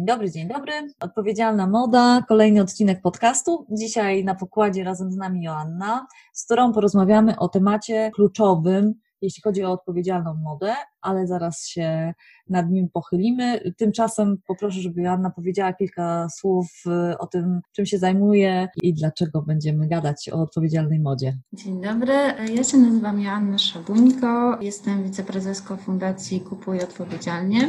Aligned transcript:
Dzień 0.00 0.06
dobry, 0.06 0.30
dzień 0.30 0.48
dobry. 0.48 0.72
Odpowiedzialna 1.00 1.66
moda, 1.66 2.24
kolejny 2.28 2.60
odcinek 2.60 3.02
podcastu. 3.02 3.66
Dzisiaj 3.70 4.24
na 4.24 4.34
pokładzie 4.34 4.84
razem 4.84 5.12
z 5.12 5.16
nami 5.16 5.42
Joanna, 5.42 6.06
z 6.32 6.44
którą 6.44 6.72
porozmawiamy 6.72 7.38
o 7.38 7.48
temacie 7.48 8.10
kluczowym, 8.14 8.94
jeśli 9.22 9.42
chodzi 9.42 9.64
o 9.64 9.72
odpowiedzialną 9.72 10.34
modę, 10.34 10.74
ale 11.00 11.26
zaraz 11.26 11.66
się 11.66 12.14
nad 12.48 12.70
nim 12.70 12.88
pochylimy. 12.88 13.72
Tymczasem 13.76 14.38
poproszę, 14.46 14.80
żeby 14.80 15.02
Joanna 15.02 15.30
powiedziała 15.30 15.72
kilka 15.72 16.26
słów 16.38 16.66
y, 16.86 17.18
o 17.18 17.26
tym, 17.26 17.60
czym 17.72 17.86
się 17.86 17.98
zajmuje 17.98 18.68
i 18.82 18.94
dlaczego 18.94 19.42
będziemy 19.42 19.88
gadać 19.88 20.30
o 20.32 20.42
odpowiedzialnej 20.42 21.00
modzie. 21.00 21.38
Dzień 21.52 21.80
dobry, 21.80 22.14
ja 22.54 22.64
się 22.64 22.78
nazywam 22.78 23.20
Joanna 23.20 23.58
Szabuńko, 23.58 24.58
jestem 24.60 25.04
wiceprezeską 25.04 25.76
Fundacji 25.76 26.40
Kupuj 26.40 26.80
Odpowiedzialnie. 26.80 27.66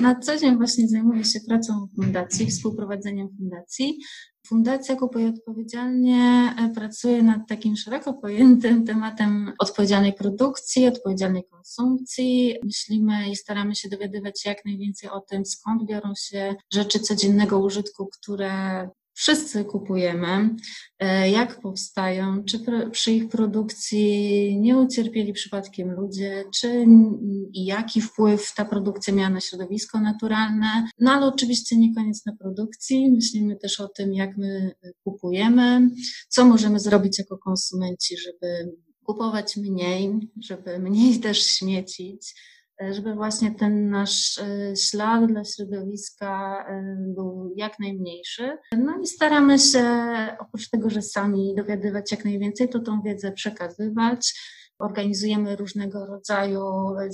Na 0.00 0.20
co 0.20 0.36
dzień 0.36 0.56
właśnie 0.56 0.88
zajmuję 0.88 1.24
się 1.24 1.38
pracą 1.48 1.86
fundacji, 1.96 2.46
współprowadzeniem 2.46 3.28
fundacji. 3.38 3.98
Fundacja 4.46 4.96
Kupuj 4.96 5.26
Odpowiedzialnie 5.26 6.54
e, 6.58 6.74
pracuje 6.74 7.22
nad 7.22 7.48
takim 7.48 7.76
szeroko 7.76 8.14
pojętym 8.14 8.84
tematem 8.86 9.52
odpowiedzialnej 9.58 10.12
produkcji, 10.12 10.86
odpowiedzialnej 10.86 11.44
konsumpcji. 11.44 12.56
Myślimy 12.64 13.30
i 13.30 13.36
staramy 13.36 13.74
się 13.74 13.88
dowiadywać 13.88 14.44
jak 14.44 14.64
najwięcej 14.64 15.10
o 15.10 15.20
tym, 15.20 15.46
skąd 15.46 15.84
biorą 15.84 16.12
się 16.16 16.54
rzeczy 16.72 17.00
codziennego 17.00 17.58
użytku, 17.58 18.06
które 18.06 18.88
wszyscy 19.20 19.64
kupujemy, 19.64 20.56
e, 20.98 21.30
jak 21.30 21.60
powstają, 21.60 22.44
czy 22.44 22.60
przy 22.92 23.12
ich 23.12 23.28
produkcji 23.28 24.56
nie 24.60 24.76
ucierpieli 24.76 25.32
przypadkiem 25.32 25.90
ludzie, 25.90 26.44
czy 26.54 26.86
i 27.52 27.64
jaki 27.64 28.00
wpływ 28.00 28.54
ta 28.54 28.64
produkcja 28.64 29.14
miała 29.14 29.30
na 29.30 29.40
środowisko 29.40 30.00
naturalne. 30.00 30.88
No 30.98 31.12
ale 31.12 31.26
oczywiście 31.26 31.76
nie 31.76 31.94
koniec 31.94 32.26
na 32.26 32.36
produkcji. 32.36 33.10
Myślimy 33.10 33.56
też 33.56 33.80
o 33.80 33.88
tym, 33.88 34.14
jak 34.14 34.36
my 34.36 34.74
kupujemy, 35.04 35.90
co 36.28 36.44
możemy 36.44 36.80
zrobić 36.80 37.18
jako 37.18 37.38
konsumenci, 37.38 38.16
żeby 38.18 38.76
kupować 39.04 39.56
mniej, 39.56 40.30
żeby 40.42 40.78
mniej 40.78 41.20
też 41.20 41.46
śmiecić 41.46 42.34
żeby 42.90 43.14
właśnie 43.14 43.54
ten 43.54 43.90
nasz 43.90 44.38
e, 44.38 44.76
ślad 44.76 45.26
dla 45.26 45.44
środowiska 45.44 46.64
e, 46.68 46.96
był 46.98 47.52
jak 47.56 47.78
najmniejszy. 47.78 48.58
No 48.78 48.98
i 49.02 49.06
staramy 49.06 49.58
się, 49.58 49.84
oprócz 50.38 50.70
tego, 50.70 50.90
że 50.90 51.02
sami 51.02 51.54
dowiadywać 51.56 52.10
jak 52.10 52.24
najwięcej, 52.24 52.68
to 52.68 52.78
tą 52.78 53.02
wiedzę 53.02 53.32
przekazywać 53.32 54.34
Organizujemy 54.80 55.56
różnego 55.56 56.06
rodzaju 56.06 56.62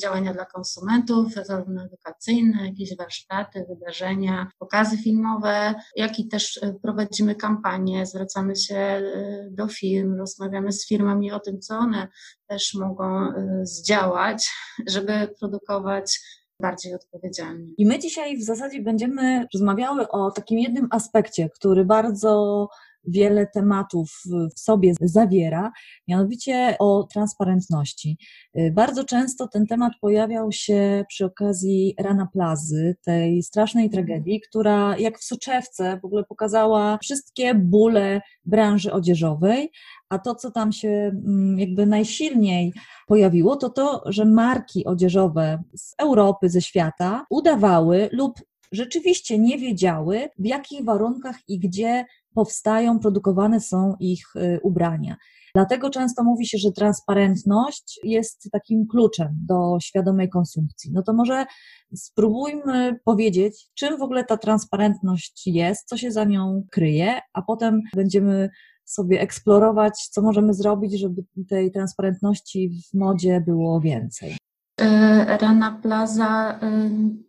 działania 0.02 0.34
dla 0.34 0.44
konsumentów, 0.44 1.32
zarówno 1.44 1.82
edukacyjne, 1.82 2.66
jakieś 2.66 2.96
warsztaty, 2.96 3.66
wydarzenia, 3.68 4.50
pokazy 4.58 4.98
filmowe, 4.98 5.74
jak 5.96 6.18
i 6.18 6.28
też 6.28 6.62
e, 6.62 6.74
prowadzimy 6.82 7.34
kampanie, 7.34 8.06
zwracamy 8.06 8.56
się 8.56 8.76
e, 8.76 9.02
do 9.50 9.68
firm, 9.68 10.18
rozmawiamy 10.18 10.72
z 10.72 10.88
firmami 10.88 11.32
o 11.32 11.40
tym, 11.40 11.60
co 11.60 11.78
one 11.78 12.08
też 12.46 12.74
mogą 12.74 13.04
e, 13.04 13.60
zdziałać, 13.62 14.50
żeby 14.86 15.28
produkować 15.40 16.20
bardziej 16.60 16.94
odpowiedzialnie. 16.94 17.72
I 17.78 17.86
my 17.86 17.98
dzisiaj 17.98 18.36
w 18.38 18.44
zasadzie 18.44 18.82
będziemy 18.82 19.46
rozmawiały 19.54 20.08
o 20.08 20.30
takim 20.30 20.58
jednym 20.58 20.88
aspekcie, 20.90 21.50
który 21.50 21.84
bardzo 21.84 22.68
wiele 23.06 23.46
tematów 23.46 24.22
w 24.56 24.60
sobie 24.60 24.94
zawiera, 25.00 25.72
mianowicie 26.08 26.76
o 26.78 27.08
transparentności. 27.12 28.18
Y, 28.58 28.72
bardzo 28.74 29.04
często 29.04 29.48
ten 29.48 29.66
temat 29.66 29.92
pojawiał 30.00 30.52
się 30.52 31.04
przy 31.08 31.24
okazji 31.24 31.94
Rana 32.00 32.28
Plazy, 32.32 32.96
tej 33.04 33.42
strasznej 33.42 33.90
tragedii, 33.90 34.40
która 34.40 34.98
jak 34.98 35.18
w 35.18 35.24
soczewce 35.24 35.98
w 36.02 36.04
ogóle 36.04 36.24
pokazała 36.24 36.98
wszystkie 37.02 37.54
bóle 37.54 38.20
branży 38.44 38.92
odzieżowej, 38.92 39.70
a 40.08 40.18
to, 40.18 40.34
co 40.34 40.50
tam 40.50 40.72
się 40.72 40.88
mm, 40.88 41.58
jakby 41.58 41.86
najsilniej 41.86 42.72
pojawiło, 43.06 43.56
to 43.56 43.70
to, 43.70 44.02
że 44.06 44.24
marki 44.24 44.84
odzieżowe 44.84 45.62
z 45.76 45.94
Europy, 45.98 46.48
ze 46.48 46.60
świata 46.62 47.26
udawały 47.30 48.08
lub 48.12 48.40
rzeczywiście 48.72 49.38
nie 49.38 49.58
wiedziały, 49.58 50.28
w 50.38 50.46
jakich 50.46 50.84
warunkach 50.84 51.36
i 51.48 51.58
gdzie 51.58 52.04
powstają, 52.36 52.98
produkowane 52.98 53.60
są 53.60 53.94
ich 54.00 54.36
y, 54.36 54.60
ubrania. 54.62 55.16
Dlatego 55.54 55.90
często 55.90 56.24
mówi 56.24 56.46
się, 56.46 56.58
że 56.58 56.72
transparentność 56.72 58.00
jest 58.04 58.48
takim 58.52 58.86
kluczem 58.86 59.28
do 59.46 59.78
świadomej 59.82 60.28
konsumpcji. 60.28 60.90
No 60.92 61.02
to 61.02 61.12
może 61.12 61.46
spróbujmy 61.94 62.98
powiedzieć, 63.04 63.70
czym 63.74 63.98
w 63.98 64.02
ogóle 64.02 64.24
ta 64.24 64.36
transparentność 64.36 65.46
jest, 65.46 65.88
co 65.88 65.96
się 65.96 66.10
za 66.10 66.24
nią 66.24 66.62
kryje, 66.70 67.20
a 67.32 67.42
potem 67.42 67.82
będziemy 67.94 68.50
sobie 68.84 69.20
eksplorować, 69.20 70.08
co 70.10 70.22
możemy 70.22 70.54
zrobić, 70.54 71.00
żeby 71.00 71.24
tej 71.48 71.72
transparentności 71.72 72.70
w 72.70 72.98
modzie 72.98 73.42
było 73.46 73.80
więcej. 73.80 74.36
E, 74.80 75.38
Rana 75.38 75.80
Plaza 75.82 76.60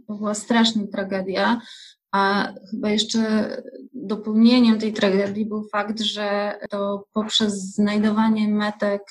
to 0.08 0.16
była 0.16 0.34
straszna 0.34 0.84
tragedia, 0.92 1.62
a 2.12 2.54
chyba 2.72 2.90
jeszcze 2.90 3.22
dopełnieniem 4.08 4.80
tej 4.80 4.94
tragedii 4.94 5.46
był 5.46 5.68
fakt, 5.72 6.00
że 6.00 6.56
to 6.70 7.08
poprzez 7.14 7.54
znajdowanie 7.54 8.48
metek 8.48 9.02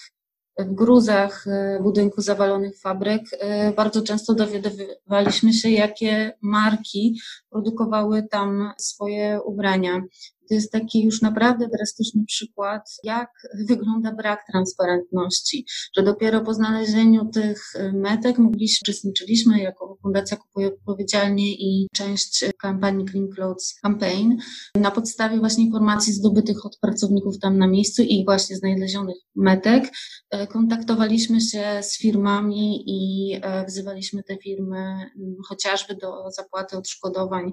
w 0.59 0.75
gruzach 0.75 1.47
e, 1.47 1.79
budynku 1.83 2.21
zawalonych 2.21 2.81
fabryk 2.81 3.23
e, 3.33 3.73
bardzo 3.73 4.03
często 4.03 4.35
dowiadywaliśmy 4.35 5.53
się, 5.53 5.71
jakie 5.71 6.33
marki 6.43 7.21
produkowały 7.51 8.23
tam 8.31 8.73
swoje 8.79 9.41
ubrania. 9.43 10.03
To 10.49 10.55
jest 10.55 10.73
taki 10.73 11.05
już 11.05 11.23
naprawdę 11.23 11.69
drastyczny 11.69 12.25
przykład, 12.27 12.83
jak 13.05 13.31
wygląda 13.69 14.15
brak 14.15 14.45
transparentności, 14.53 15.67
że 15.97 16.03
dopiero 16.03 16.41
po 16.41 16.55
znalezieniu 16.55 17.25
tych 17.25 17.73
metek 17.93 18.39
mogliśmy, 18.39 18.77
uczestniczyliśmy 18.83 19.59
jako 19.61 19.97
Fundacja 20.03 20.37
Kupuje 20.37 20.69
Odpowiedzialnie 20.69 21.53
i 21.53 21.89
część 21.95 22.45
kampanii 22.61 23.07
Clean 23.07 23.29
Clothes 23.35 23.75
Campaign 23.83 24.37
na 24.75 24.91
podstawie 24.91 25.39
właśnie 25.39 25.65
informacji 25.65 26.13
zdobytych 26.13 26.67
od 26.67 26.79
pracowników 26.79 27.39
tam 27.39 27.59
na 27.59 27.67
miejscu 27.69 28.03
i 28.03 28.25
właśnie 28.25 28.57
znalezionych 28.57 29.17
metek. 29.37 29.93
E, 30.31 30.47
kontaktowaliśmy 30.47 31.41
się 31.41 31.79
z 31.83 31.99
firmami 31.99 32.85
i 32.87 33.33
e, 33.43 33.65
wzywaliśmy 33.65 34.23
te 34.23 34.37
firmy 34.37 35.11
chociażby 35.49 35.95
do 35.95 36.31
zapłaty 36.31 36.77
odszkodowań 36.77 37.53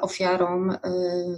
ofiarom, 0.00 0.76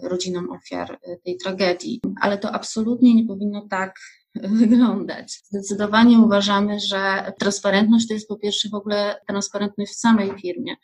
rodzinom 0.03 0.51
ofiar 0.51 0.80
ofiar 0.81 0.99
y, 1.09 1.21
tej 1.25 1.37
tragedii. 1.37 2.01
Ale 2.21 2.39
to 2.39 2.53
absolutnie 2.53 3.15
nie 3.15 3.27
powinno 3.27 3.67
tak 3.71 3.95
wyglądać. 4.61 5.43
Zdecydowanie 5.45 6.19
uważamy, 6.19 6.81
że 6.81 7.33
transparentność 7.39 8.09
to 8.09 8.15
jest 8.15 8.29
po 8.29 8.37
pierwsze 8.37 8.69
w 8.69 8.75
ogóle 8.75 9.17
transparentność 9.29 9.93
w 9.93 9.99
samej 9.99 10.31
firmie. 10.43 10.75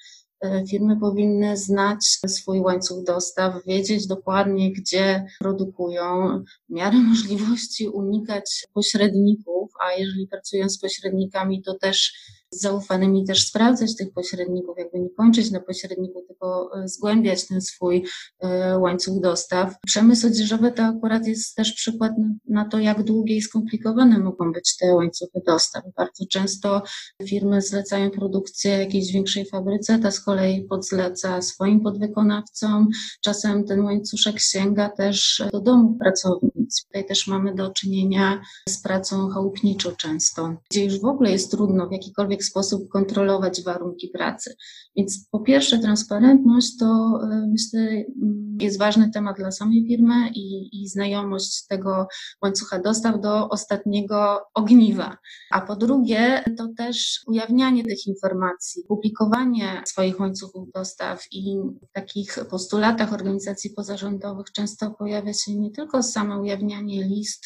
Y, 0.45 0.65
firmy 0.71 0.97
powinny 1.01 1.57
znać 1.57 2.19
swój 2.27 2.61
łańcuch 2.61 3.05
dostaw, 3.05 3.55
wiedzieć 3.67 4.07
dokładnie, 4.07 4.73
gdzie 4.73 5.27
produkują, 5.41 6.43
w 6.69 6.73
miarę 6.73 6.99
możliwości 7.11 7.89
unikać 7.89 8.67
pośredników, 8.73 9.71
a 9.85 9.93
jeżeli 9.93 10.27
pracują 10.29 10.69
z 10.69 10.79
pośrednikami, 10.79 11.63
to 11.63 11.75
też 11.75 12.13
zaufanymi 12.51 13.25
też 13.25 13.49
sprawdzać 13.49 13.97
tych 13.97 14.13
pośredników, 14.13 14.79
jakby 14.79 14.99
nie 14.99 15.11
kończyć 15.11 15.51
na 15.51 15.61
pośredniku, 15.61 16.25
tylko 16.29 16.71
e, 16.83 16.89
zgłębiać 16.89 17.47
ten 17.47 17.61
swój 17.61 18.05
e, 18.41 18.79
łańcuch 18.79 19.21
dostaw. 19.21 19.75
Przemysł 19.87 20.27
odzieżowy 20.27 20.73
to 20.73 20.83
akurat 20.83 21.27
jest 21.27 21.55
też 21.55 21.73
przykład 21.73 22.13
na 22.49 22.65
to, 22.65 22.79
jak 22.79 23.03
długie 23.03 23.37
i 23.37 23.43
skomplikowane 23.43 24.19
mogą 24.19 24.53
być 24.53 24.77
te 24.77 24.95
łańcuchy 24.95 25.41
dostaw. 25.47 25.83
Bardzo 25.97 26.27
często 26.31 26.83
firmy 27.29 27.63
zlecają 27.63 28.11
produkcję 28.11 28.71
jakiejś 28.71 29.13
większej 29.13 29.47
fabryce, 29.47 29.99
ta 29.99 30.11
z 30.11 30.21
kolei 30.21 30.65
podzleca 30.65 31.43
swoim 31.43 31.81
podwykonawcom. 31.81 32.89
Czasem 33.25 33.65
ten 33.65 33.81
łańcuszek 33.81 34.41
sięga 34.41 34.89
też 34.89 35.43
do 35.53 35.61
domów 35.61 35.99
pracownic. 35.99 36.85
Tutaj 36.87 37.07
też 37.07 37.27
mamy 37.27 37.55
do 37.55 37.71
czynienia 37.71 38.43
z 38.69 38.83
pracą 38.83 39.29
chałupniczą 39.29 39.91
często, 39.97 40.57
gdzie 40.71 40.85
już 40.85 41.01
w 41.01 41.05
ogóle 41.05 41.31
jest 41.31 41.51
trudno 41.51 41.89
w 41.89 41.93
jakikolwiek 41.93 42.36
sposób 42.45 42.89
kontrolować 42.89 43.63
warunki 43.63 44.09
pracy. 44.09 44.57
Więc 44.97 45.29
po 45.31 45.41
pierwsze 45.41 45.79
transparentność 45.79 46.77
to 46.79 46.87
e, 47.23 47.47
myślę 47.53 47.81
mm, 47.81 48.57
jest 48.61 48.79
ważny 48.79 49.11
temat 49.11 49.37
dla 49.37 49.51
samej 49.51 49.87
firmy 49.89 50.29
i, 50.35 50.69
i 50.83 50.89
znajomość 50.89 51.67
tego 51.67 52.09
łańcucha 52.43 52.79
dostaw 52.79 53.21
do 53.21 53.49
ostatniego 53.49 54.41
ogniwa. 54.55 55.17
A 55.51 55.61
po 55.61 55.77
drugie 55.77 56.45
to 56.59 56.69
też 56.77 57.21
ujawnianie 57.27 57.85
tych 57.85 58.07
informacji, 58.07 58.85
publikowanie 58.89 59.83
swoich 59.87 60.21
łańcuchów 60.21 60.73
dostaw 60.75 61.25
i 61.31 61.57
w 61.83 61.93
takich 61.93 62.39
postulatach 62.51 63.13
organizacji 63.13 63.71
pozarządowych 63.71 64.47
często 64.53 64.91
pojawia 64.91 65.33
się 65.33 65.55
nie 65.55 65.71
tylko 65.71 66.03
samo 66.03 66.41
ujawnianie 66.41 67.05
list 67.05 67.45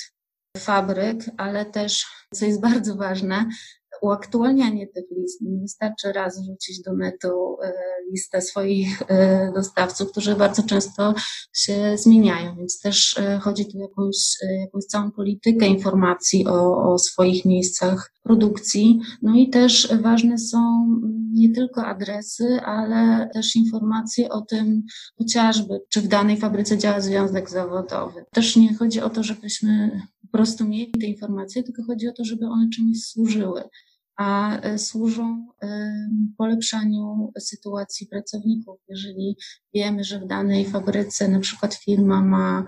fabryk, 0.59 1.31
ale 1.37 1.65
też, 1.65 2.07
co 2.35 2.47
jest 2.47 2.61
bardzo 2.61 2.97
ważne, 2.97 3.49
uaktualnianie 4.02 4.87
tych 4.87 5.05
list. 5.11 5.41
Nie 5.41 5.61
wystarczy 5.61 6.12
raz 6.12 6.43
wrzucić 6.43 6.82
do 6.82 6.93
netu 6.93 7.56
e, 7.62 7.73
listę 8.11 8.41
swoich 8.41 9.02
e, 9.08 9.52
dostawców, 9.55 10.11
którzy 10.11 10.37
bardzo 10.37 10.62
często 10.62 11.14
się 11.52 11.97
zmieniają, 11.99 12.56
więc 12.56 12.81
też 12.81 13.19
e, 13.19 13.38
chodzi 13.38 13.67
tu 13.67 13.79
o 13.79 13.82
jakąś, 13.82 14.17
jakąś 14.61 14.85
całą 14.85 15.11
politykę 15.11 15.67
informacji 15.67 16.47
o, 16.47 16.93
o 16.93 16.99
swoich 16.99 17.44
miejscach 17.44 18.12
produkcji. 18.23 19.00
No 19.23 19.35
i 19.35 19.50
też 19.50 19.94
ważne 20.03 20.38
są 20.38 20.87
nie 21.32 21.55
tylko 21.55 21.87
adresy, 21.87 22.61
ale 22.64 23.31
też 23.35 23.56
informacje 23.56 24.29
o 24.29 24.41
tym 24.41 24.82
chociażby, 25.19 25.81
czy 25.88 26.00
w 26.00 26.08
danej 26.08 26.37
fabryce 26.37 26.79
działa 26.79 27.00
związek 27.00 27.50
zawodowy. 27.50 28.25
Też 28.32 28.56
nie 28.56 28.75
chodzi 28.75 29.00
o 29.00 29.11
to, 29.11 29.23
żebyśmy 29.23 30.00
po 30.23 30.29
prostu 30.29 30.64
mieli 30.64 30.93
te 30.93 31.06
informacje, 31.06 31.62
tylko 31.62 31.82
chodzi 31.82 32.08
o 32.08 32.12
to, 32.12 32.25
żeby 32.25 32.46
one 32.46 32.69
czymś 32.75 33.05
służyły 33.05 33.62
a 34.20 34.61
e, 34.61 34.78
służą 34.78 35.46
polepszaniu 36.38 37.32
sytuacji 37.38 38.06
pracowników. 38.06 38.81
Jeżeli 38.88 39.37
wiemy, 39.75 40.05
że 40.05 40.20
w 40.20 40.26
danej 40.26 40.67
fabryce 40.67 41.28
na 41.28 41.40
przykład 41.40 41.75
firma 41.75 42.22
ma 42.22 42.64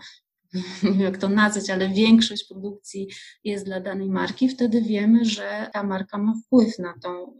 nie 0.82 0.90
wiem 0.90 1.00
jak 1.00 1.18
to 1.18 1.28
nazwać, 1.28 1.70
ale 1.70 1.88
większość 1.88 2.44
produkcji 2.48 3.08
jest 3.44 3.64
dla 3.64 3.80
danej 3.80 4.10
marki, 4.10 4.48
wtedy 4.48 4.82
wiemy, 4.82 5.24
że 5.24 5.70
ta 5.72 5.82
marka 5.82 6.18
ma 6.18 6.32
wpływ 6.46 6.78
na 6.78 6.94
tą 7.02 7.10
y, 7.10 7.36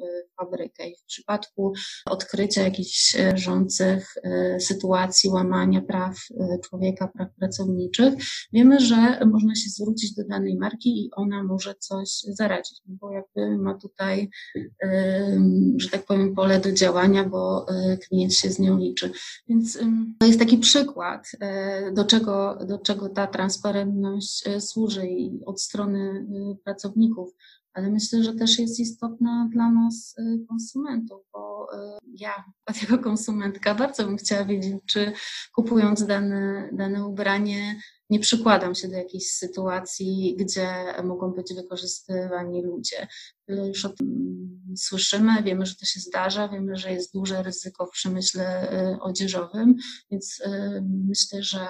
fabrykę. 0.52 0.88
I 0.88 0.96
w 0.96 1.04
przypadku 1.04 1.72
odkrycia 2.06 2.62
jakichś 2.62 3.14
y, 3.14 3.38
rządzących 3.38 4.14
y, 4.16 4.60
sytuacji 4.60 5.30
łamania 5.30 5.80
praw 5.80 6.16
człowieka, 6.64 7.08
praw 7.08 7.28
pracowniczych, 7.34 8.14
wiemy, 8.52 8.80
że 8.80 9.20
można 9.26 9.54
się 9.54 9.70
zwrócić 9.70 10.14
do 10.14 10.24
danej 10.24 10.56
marki 10.56 11.04
i 11.04 11.10
ona 11.16 11.44
może 11.44 11.74
coś 11.74 12.08
zaradzić, 12.28 12.80
no 12.86 12.96
bo 13.00 13.12
jakby 13.12 13.58
ma 13.58 13.74
tutaj, 13.74 14.30
że 15.76 15.88
tak 15.88 16.06
powiem, 16.06 16.34
pole 16.34 16.60
do 16.60 16.72
działania, 16.72 17.24
bo 17.24 17.66
klient 18.08 18.34
się 18.34 18.50
z 18.50 18.58
nią 18.58 18.78
liczy. 18.78 19.10
Więc 19.48 19.78
to 20.18 20.26
jest 20.26 20.38
taki 20.38 20.58
przykład, 20.58 21.30
do 21.92 22.04
czego, 22.04 22.58
do 22.66 22.78
czego 22.78 23.08
ta 23.08 23.26
transparentność 23.26 24.46
e, 24.46 24.60
służy 24.60 25.06
i 25.06 25.40
od 25.46 25.60
strony 25.60 26.26
e, 26.52 26.54
pracowników, 26.64 27.34
ale 27.74 27.90
myślę, 27.90 28.22
że 28.22 28.34
też 28.34 28.58
jest 28.58 28.80
istotna 28.80 29.48
dla 29.52 29.70
nas 29.70 30.14
e, 30.18 30.46
konsumentów, 30.48 31.22
bo 31.32 31.66
ja 32.14 32.44
jako 32.82 32.98
konsumentka 32.98 33.74
bardzo 33.74 34.04
bym 34.04 34.16
chciała 34.16 34.44
wiedzieć, 34.44 34.76
czy 34.86 35.12
kupując 35.54 36.06
dane, 36.06 36.68
dane 36.72 37.06
ubranie 37.06 37.80
nie 38.10 38.20
przykładam 38.20 38.74
się 38.74 38.88
do 38.88 38.96
jakiejś 38.96 39.30
sytuacji, 39.30 40.36
gdzie 40.38 40.68
mogą 41.04 41.30
być 41.30 41.54
wykorzystywani 41.54 42.62
ludzie. 42.62 43.06
Już 43.48 43.84
o 43.84 43.88
tym 43.88 44.08
słyszymy, 44.76 45.42
wiemy, 45.42 45.66
że 45.66 45.76
to 45.76 45.86
się 45.86 46.00
zdarza, 46.00 46.48
wiemy, 46.48 46.76
że 46.76 46.92
jest 46.92 47.14
duże 47.14 47.42
ryzyko 47.42 47.86
w 47.86 47.90
przemyśle 47.90 48.68
odzieżowym, 49.00 49.74
więc 50.10 50.42
myślę, 51.08 51.42
że 51.42 51.66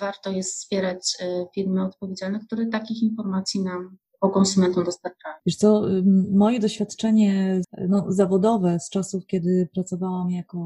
warto 0.00 0.30
jest 0.30 0.54
wspierać 0.54 1.16
firmy 1.54 1.84
odpowiedzialne, 1.84 2.40
które 2.46 2.66
takich 2.66 3.02
informacji 3.02 3.64
nam 3.64 3.98
o 4.20 4.30
konsumentom 4.30 4.84
dostarczają. 4.84 5.34
Wiesz 5.46 5.56
co, 5.56 5.82
moje 6.32 6.60
doświadczenie 6.60 7.60
no, 7.88 8.04
zawodowe 8.08 8.80
z 8.80 8.90
czasów, 8.90 9.26
kiedy 9.26 9.68
pracowałam 9.74 10.30
jako 10.30 10.58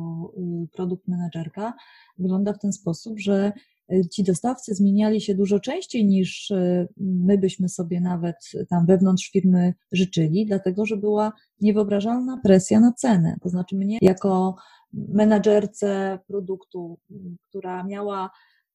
y, 0.64 0.68
produkt 0.72 1.08
menedżerka, 1.08 1.74
wygląda 2.18 2.52
w 2.52 2.58
ten 2.58 2.72
sposób, 2.72 3.18
że 3.18 3.52
y, 3.92 4.08
ci 4.08 4.24
dostawcy 4.24 4.74
zmieniali 4.74 5.20
się 5.20 5.34
dużo 5.34 5.60
częściej 5.60 6.06
niż 6.06 6.50
y, 6.50 6.88
my 6.96 7.38
byśmy 7.38 7.68
sobie 7.68 8.00
nawet 8.00 8.36
tam 8.68 8.86
wewnątrz 8.86 9.30
firmy 9.30 9.74
życzyli, 9.92 10.46
dlatego 10.46 10.86
że 10.86 10.96
była 10.96 11.32
niewyobrażalna 11.60 12.40
presja 12.42 12.80
na 12.80 12.92
cenę. 12.92 13.36
To 13.42 13.48
znaczy 13.48 13.76
mnie 13.76 13.98
jako 14.02 14.56
menadżerce 14.92 16.18
produktu, 16.26 16.98
która 17.48 17.84
miała 17.84 18.30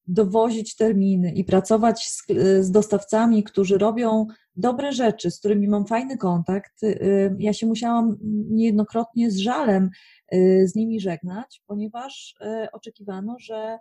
dowozić 0.07 0.75
terminy 0.75 1.31
i 1.31 1.43
pracować 1.43 2.07
z, 2.07 2.25
z, 2.59 2.71
dostawcami, 2.71 3.43
którzy 3.43 3.77
robią 3.77 4.25
dobre 4.55 4.93
rzeczy, 4.93 5.31
z 5.31 5.39
którymi 5.39 5.67
mam 5.67 5.85
fajny 5.85 6.17
kontakt, 6.17 6.83
y, 6.83 7.35
ja 7.39 7.53
się 7.53 7.67
musiałam 7.67 8.17
niejednokrotnie 8.49 9.31
z 9.31 9.37
żalem 9.37 9.89
y, 10.33 10.67
z 10.67 10.75
nimi 10.75 10.99
żegnać, 10.99 11.61
ponieważ 11.67 12.35
oczekiwano, 12.71 13.35
że 13.39 13.77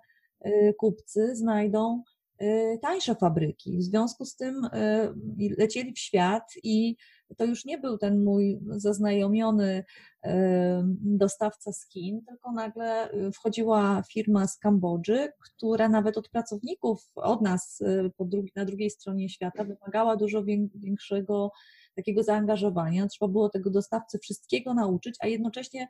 kupcy 0.78 1.36
znajdą 1.36 2.02
tańsze 2.82 3.14
fabryki. 3.14 3.78
W 3.78 3.82
związku 3.82 4.24
z 4.24 4.36
tym 4.36 4.68
lecieli 5.58 5.92
w 5.92 5.98
świat 5.98 6.52
i 6.62 6.96
to 7.36 7.44
już 7.44 7.64
nie 7.64 7.78
był 7.78 7.98
ten 7.98 8.24
mój 8.24 8.58
zaznajomiony 8.70 9.84
dostawca 11.00 11.72
z 11.72 11.88
Chin, 11.88 12.24
tylko 12.24 12.52
nagle 12.52 13.12
y, 13.14 13.32
wchodziła 13.32 14.02
firma 14.12 14.46
z 14.46 14.58
Kambodży, 14.58 15.28
która 15.40 15.88
nawet 15.88 16.18
od 16.18 16.28
pracowników, 16.28 17.10
od 17.14 17.42
nas 17.42 17.80
y, 17.80 18.10
na 18.56 18.64
drugiej 18.64 18.90
stronie 18.90 19.28
świata 19.28 19.64
wymagała 19.64 20.16
dużo 20.16 20.44
większego 20.74 21.50
takiego 21.94 22.22
zaangażowania. 22.22 23.06
Trzeba 23.06 23.28
było 23.28 23.48
tego 23.48 23.70
dostawcy 23.70 24.18
wszystkiego 24.18 24.74
nauczyć, 24.74 25.16
a 25.20 25.26
jednocześnie 25.26 25.88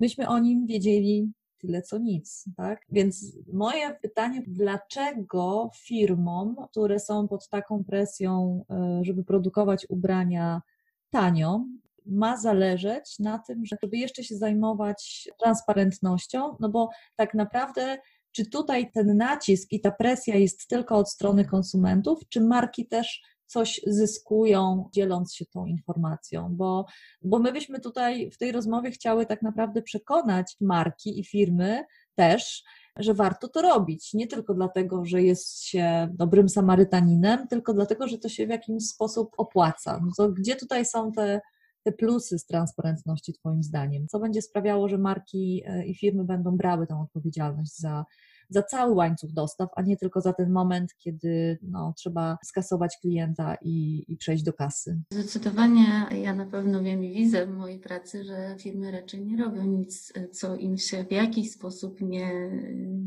myśmy 0.00 0.28
o 0.28 0.38
nim 0.38 0.66
wiedzieli 0.66 1.32
tyle 1.58 1.82
co 1.82 1.98
nic, 1.98 2.44
tak? 2.56 2.80
Więc 2.88 3.36
moje 3.52 3.94
pytanie, 4.02 4.42
dlaczego 4.46 5.70
firmom, 5.74 6.56
które 6.70 7.00
są 7.00 7.28
pod 7.28 7.48
taką 7.48 7.84
presją, 7.84 8.64
y, 9.00 9.04
żeby 9.04 9.24
produkować 9.24 9.86
ubrania 9.88 10.62
tanio, 11.10 11.64
ma 12.06 12.36
zależeć 12.36 13.18
na 13.18 13.38
tym, 13.38 13.62
żeby 13.64 13.96
jeszcze 13.96 14.24
się 14.24 14.36
zajmować 14.36 15.28
transparentnością, 15.38 16.56
no 16.60 16.68
bo 16.68 16.88
tak 17.16 17.34
naprawdę 17.34 17.98
czy 18.32 18.46
tutaj 18.46 18.90
ten 18.92 19.16
nacisk 19.16 19.72
i 19.72 19.80
ta 19.80 19.90
presja 19.90 20.36
jest 20.36 20.68
tylko 20.68 20.96
od 20.96 21.10
strony 21.10 21.44
konsumentów, 21.44 22.20
czy 22.28 22.40
marki 22.40 22.86
też 22.86 23.22
coś 23.46 23.80
zyskują, 23.86 24.88
dzieląc 24.92 25.34
się 25.34 25.46
tą 25.46 25.66
informacją, 25.66 26.48
bo, 26.56 26.86
bo 27.22 27.38
my 27.38 27.52
byśmy 27.52 27.80
tutaj 27.80 28.30
w 28.30 28.38
tej 28.38 28.52
rozmowie 28.52 28.90
chciały 28.90 29.26
tak 29.26 29.42
naprawdę 29.42 29.82
przekonać 29.82 30.56
marki 30.60 31.20
i 31.20 31.24
firmy 31.24 31.84
też, 32.14 32.64
że 32.98 33.14
warto 33.14 33.48
to 33.48 33.62
robić. 33.62 34.14
Nie 34.14 34.26
tylko 34.26 34.54
dlatego, 34.54 35.04
że 35.04 35.22
jest 35.22 35.62
się 35.62 36.08
dobrym 36.14 36.48
Samarytaninem, 36.48 37.48
tylko 37.48 37.74
dlatego, 37.74 38.08
że 38.08 38.18
to 38.18 38.28
się 38.28 38.46
w 38.46 38.50
jakimś 38.50 38.86
sposób 38.86 39.34
opłaca. 39.36 40.00
No 40.02 40.12
to 40.16 40.32
gdzie 40.32 40.56
tutaj 40.56 40.86
są 40.86 41.12
te, 41.12 41.40
te 41.82 41.92
plusy 41.92 42.38
z 42.38 42.46
transparentności, 42.46 43.32
Twoim 43.32 43.62
zdaniem? 43.62 44.08
Co 44.08 44.20
będzie 44.20 44.42
sprawiało, 44.42 44.88
że 44.88 44.98
marki 44.98 45.62
e, 45.66 45.86
i 45.86 45.94
firmy 45.94 46.24
będą 46.24 46.56
brały 46.56 46.86
tę 46.86 47.00
odpowiedzialność 47.00 47.78
za 47.78 48.04
za 48.48 48.62
cały 48.62 48.94
łańcuch 48.94 49.32
dostaw, 49.32 49.68
a 49.76 49.82
nie 49.82 49.96
tylko 49.96 50.20
za 50.20 50.32
ten 50.32 50.50
moment, 50.50 50.94
kiedy 50.98 51.58
no, 51.62 51.94
trzeba 51.96 52.38
skasować 52.44 52.98
klienta 53.00 53.56
i, 53.62 54.04
i 54.08 54.16
przejść 54.16 54.42
do 54.42 54.52
kasy. 54.52 55.00
Zdecydowanie 55.12 56.06
ja 56.22 56.34
na 56.34 56.46
pewno 56.46 56.82
wiem 56.82 57.04
i 57.04 57.14
widzę 57.14 57.46
w 57.46 57.50
mojej 57.50 57.80
pracy, 57.80 58.24
że 58.24 58.56
firmy 58.60 58.90
raczej 58.90 59.24
nie 59.24 59.44
robią 59.44 59.64
nic, 59.64 60.12
co 60.32 60.56
im 60.56 60.78
się 60.78 61.04
w 61.04 61.12
jakiś 61.12 61.52
sposób 61.52 62.00
nie, 62.00 62.50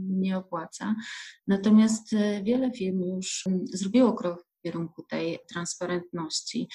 nie 0.09 0.37
opłaca. 0.37 0.95
Natomiast 1.47 2.15
wiele 2.43 2.71
firm 2.71 3.01
już 3.01 3.43
zrobiło 3.73 4.13
krok 4.13 4.43
w 4.43 4.61
kierunku 4.61 5.03
tej 5.03 5.39
transparentności. 5.53 6.67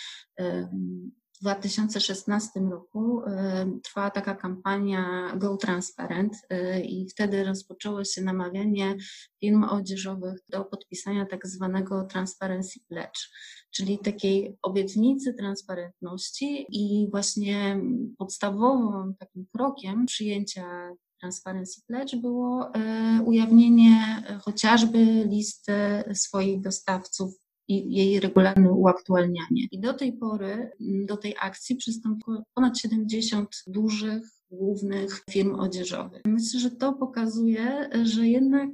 2016 1.43 2.61
roku 2.61 3.23
y, 3.23 3.81
trwała 3.83 4.11
taka 4.11 4.35
kampania 4.35 5.33
Go 5.37 5.57
Transparent 5.57 6.35
y, 6.35 6.81
i 6.81 7.09
wtedy 7.09 7.45
rozpoczęło 7.45 8.05
się 8.05 8.23
namawianie 8.23 8.97
firm 9.41 9.65
odzieżowych 9.65 10.41
do 10.49 10.65
podpisania 10.65 11.27
tak 11.27 11.47
zwanego 11.47 12.05
Transparency 12.05 12.81
Pledge, 12.89 13.31
czyli 13.71 13.99
takiej 13.99 14.57
obietnicy 14.63 15.35
transparentności 15.35 16.67
i 16.69 17.11
właśnie 17.11 17.81
podstawowym 18.19 19.15
takim 19.15 19.47
krokiem 19.53 20.07
przyjęcia 20.07 20.95
Transparency 21.21 21.83
Pledge 21.87 22.17
było 22.17 22.69
y, 22.69 23.23
ujawnienie 23.23 24.23
chociażby 24.45 25.25
listy 25.29 25.73
swoich 26.15 26.61
dostawców 26.61 27.44
i 27.69 27.95
jej 27.95 28.21
regularne 28.21 28.73
uaktualnianie. 28.73 29.67
I 29.71 29.81
do 29.81 29.95
tej 29.95 30.13
pory, 30.13 30.71
mm, 30.81 31.07
do 31.07 31.17
tej 31.17 31.35
akcji 31.41 31.77
przystąpiło 31.77 32.43
ponad 32.55 32.79
70 32.79 33.49
dużych 33.67 34.23
głównych 34.51 35.25
firm 35.31 35.55
odzieżowych. 35.55 36.23
Myślę, 36.27 36.61
że 36.61 36.71
to 36.71 36.93
pokazuje, 36.93 37.91
że 38.03 38.29
jednak 38.29 38.71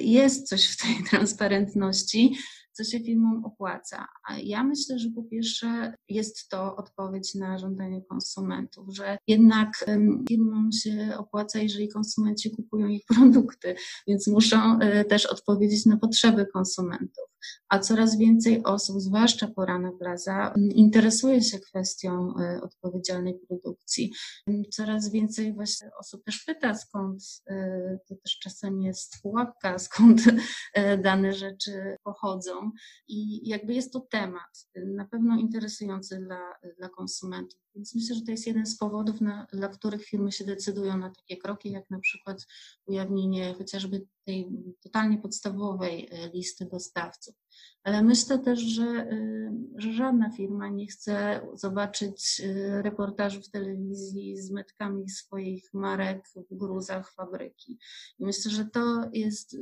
jest 0.00 0.48
coś 0.48 0.66
w 0.66 0.76
tej 0.76 0.94
transparentności, 1.10 2.36
co 2.78 2.84
się 2.84 3.00
firmom 3.00 3.44
opłaca. 3.44 4.06
A 4.28 4.38
ja 4.38 4.64
myślę, 4.64 4.98
że 4.98 5.10
po 5.10 5.22
pierwsze 5.22 5.94
jest 6.08 6.48
to 6.48 6.76
odpowiedź 6.76 7.34
na 7.34 7.58
żądanie 7.58 8.02
konsumentów, 8.02 8.94
że 8.94 9.18
jednak 9.26 9.84
firmom 10.28 10.72
się 10.72 11.14
opłaca, 11.18 11.58
jeżeli 11.58 11.88
konsumenci 11.88 12.50
kupują 12.50 12.88
ich 12.88 13.04
produkty, 13.14 13.74
więc 14.08 14.26
muszą 14.26 14.78
e, 14.78 15.04
też 15.04 15.26
odpowiedzieć 15.26 15.86
na 15.86 15.96
potrzeby 15.96 16.46
konsumentów. 16.46 17.24
a 17.68 17.78
coraz 17.78 18.18
więcej 18.18 18.62
osób, 18.64 19.00
zwłaszcza 19.00 19.48
po 19.48 19.64
Rana 19.64 19.92
Plaza, 19.98 20.54
interesuje 20.74 21.42
się 21.42 21.58
kwestią 21.58 22.34
e, 22.40 22.60
odpowiedzialnej 22.62 23.38
produkcji. 23.48 24.12
Coraz 24.70 25.10
więcej 25.10 25.54
właśnie 25.54 25.90
osób 26.00 26.24
też 26.24 26.44
pyta, 26.44 26.74
skąd, 26.74 27.22
e, 27.46 27.98
to 28.08 28.14
też 28.16 28.38
czasem 28.38 28.82
jest 28.82 29.22
pułapka, 29.22 29.78
skąd 29.88 30.22
dane 31.02 31.32
rzeczy 31.32 31.96
pochodzą 32.02 32.67
i 33.08 33.48
jakby 33.48 33.74
jest 33.74 33.92
to 33.92 34.00
temat 34.00 34.68
na 34.76 35.04
pewno 35.04 35.38
interesujący 35.38 36.18
dla, 36.18 36.54
dla 36.78 36.88
konsumentów. 36.88 37.60
Więc 37.74 37.94
myślę, 37.94 38.14
że 38.16 38.22
to 38.22 38.30
jest 38.30 38.46
jeden 38.46 38.66
z 38.66 38.78
powodów, 38.78 39.20
na, 39.20 39.46
dla 39.52 39.68
których 39.68 40.04
firmy 40.04 40.32
się 40.32 40.44
decydują 40.44 40.96
na 40.96 41.10
takie 41.10 41.36
kroki, 41.36 41.70
jak 41.70 41.90
na 41.90 42.00
przykład 42.00 42.46
ujawnienie 42.86 43.54
chociażby 43.54 44.06
tej 44.24 44.50
totalnie 44.80 45.18
podstawowej 45.18 46.08
e, 46.10 46.28
listy 46.28 46.66
dostawców. 46.66 47.34
Ale 47.88 48.02
myślę 48.02 48.38
też, 48.38 48.60
że, 48.60 48.84
e, 48.84 49.52
że 49.76 49.92
żadna 49.92 50.30
firma 50.30 50.68
nie 50.68 50.86
chce 50.86 51.40
zobaczyć 51.54 52.42
e, 52.44 52.82
reportażu 52.82 53.40
w 53.42 53.50
telewizji 53.50 54.36
z 54.36 54.50
metkami 54.50 55.08
swoich 55.08 55.74
marek 55.74 56.28
w 56.50 56.56
gruzach 56.56 57.12
fabryki. 57.12 57.78
I 58.18 58.24
myślę, 58.24 58.50
że 58.50 58.64
to 58.64 59.10
jest 59.12 59.56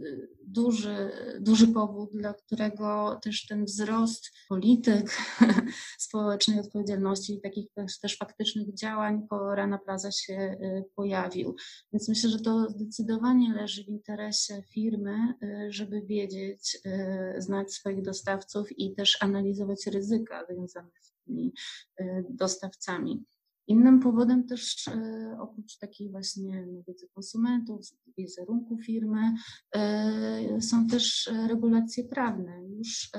duży, 0.45 1.11
duży 1.41 1.69
powód, 1.69 2.11
dla 2.13 2.35
którego 2.35 3.19
też 3.23 3.47
ten 3.47 3.65
wzrost 3.65 4.31
polityk, 4.49 5.19
społecznej 5.99 6.61
odpowiedzialności 6.61 7.35
i 7.35 7.41
takich 7.41 7.67
też, 8.03 8.17
faktycznych 8.19 8.75
działań 8.75 9.27
po 9.31 9.55
Rana 9.55 9.79
Plaza 9.79 10.13
się 10.13 10.57
pojawił. 10.95 11.57
Więc 11.93 12.09
myślę, 12.09 12.31
że 12.31 12.41
to 12.41 12.71
zdecydowanie 12.71 13.55
leży 13.55 13.85
w 13.85 13.89
interesie 13.89 14.63
firmy, 14.63 15.35
y, 15.43 15.73
żeby 15.73 16.03
wiedzieć, 16.03 16.79
y, 16.87 17.43
znać 17.43 17.75
swoich 17.87 18.03
dostawców 18.03 18.79
i 18.79 18.95
też 18.95 19.19
analizować 19.21 19.87
ryzyka 19.87 20.45
związane 20.51 20.91
z 21.03 21.13
tymi 21.25 21.53
y, 22.01 22.25
dostawcami. 22.31 23.25
Innym 23.67 24.01
powodem 24.01 24.47
też 24.47 24.89
e, 24.89 25.37
oprócz 25.41 25.79
takiej 25.79 26.11
właśnie 26.11 26.67
wiedzy 26.89 27.09
konsumentów, 27.15 27.81
wizerunku 28.19 28.79
firmy 28.79 29.35
e, 29.75 30.61
są 30.61 30.87
też 30.87 31.29
e, 31.29 31.49
regulacje 31.49 32.05
prawne. 32.05 32.53
Już 32.79 33.11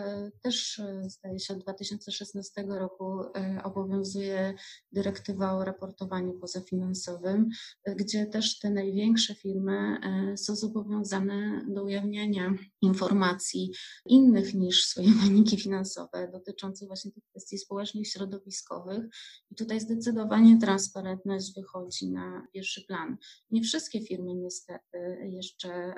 też 0.42 0.82
zdaje 1.08 1.40
się 1.40 1.54
od 1.54 1.60
2016 1.60 2.64
roku 2.68 3.20
obowiązuje 3.64 4.54
dyrektywa 4.92 5.54
o 5.54 5.66
raportowaniu 5.66 6.34
pozafinansowym, 6.34 7.50
gdzie 7.96 8.26
też 8.26 8.60
te 8.60 8.70
największe 8.70 9.36
firmy 9.36 9.98
są 10.38 10.56
zobowiązane 10.56 11.66
do 11.68 11.84
ujawniania 11.84 12.54
informacji 12.82 13.72
innych 14.06 14.54
niż 14.54 14.86
swoje 14.86 15.12
wyniki 15.24 15.58
finansowe 15.58 16.30
dotyczących 16.32 16.88
właśnie 16.88 17.12
tych 17.12 17.24
kwestii 17.24 17.58
społecznych, 17.58 18.08
środowiskowych. 18.08 19.06
I 19.52 19.56
tutaj 19.56 19.80
zdecydowanie 19.80 20.37
zdecydowanie 20.38 20.62
transparentność 20.62 21.54
wychodzi 21.56 22.10
na 22.10 22.48
pierwszy 22.54 22.86
plan. 22.88 23.18
Nie 23.52 23.62
wszystkie 23.62 24.02
firmy 24.02 24.36
niestety 24.36 25.18
jeszcze 25.24 25.94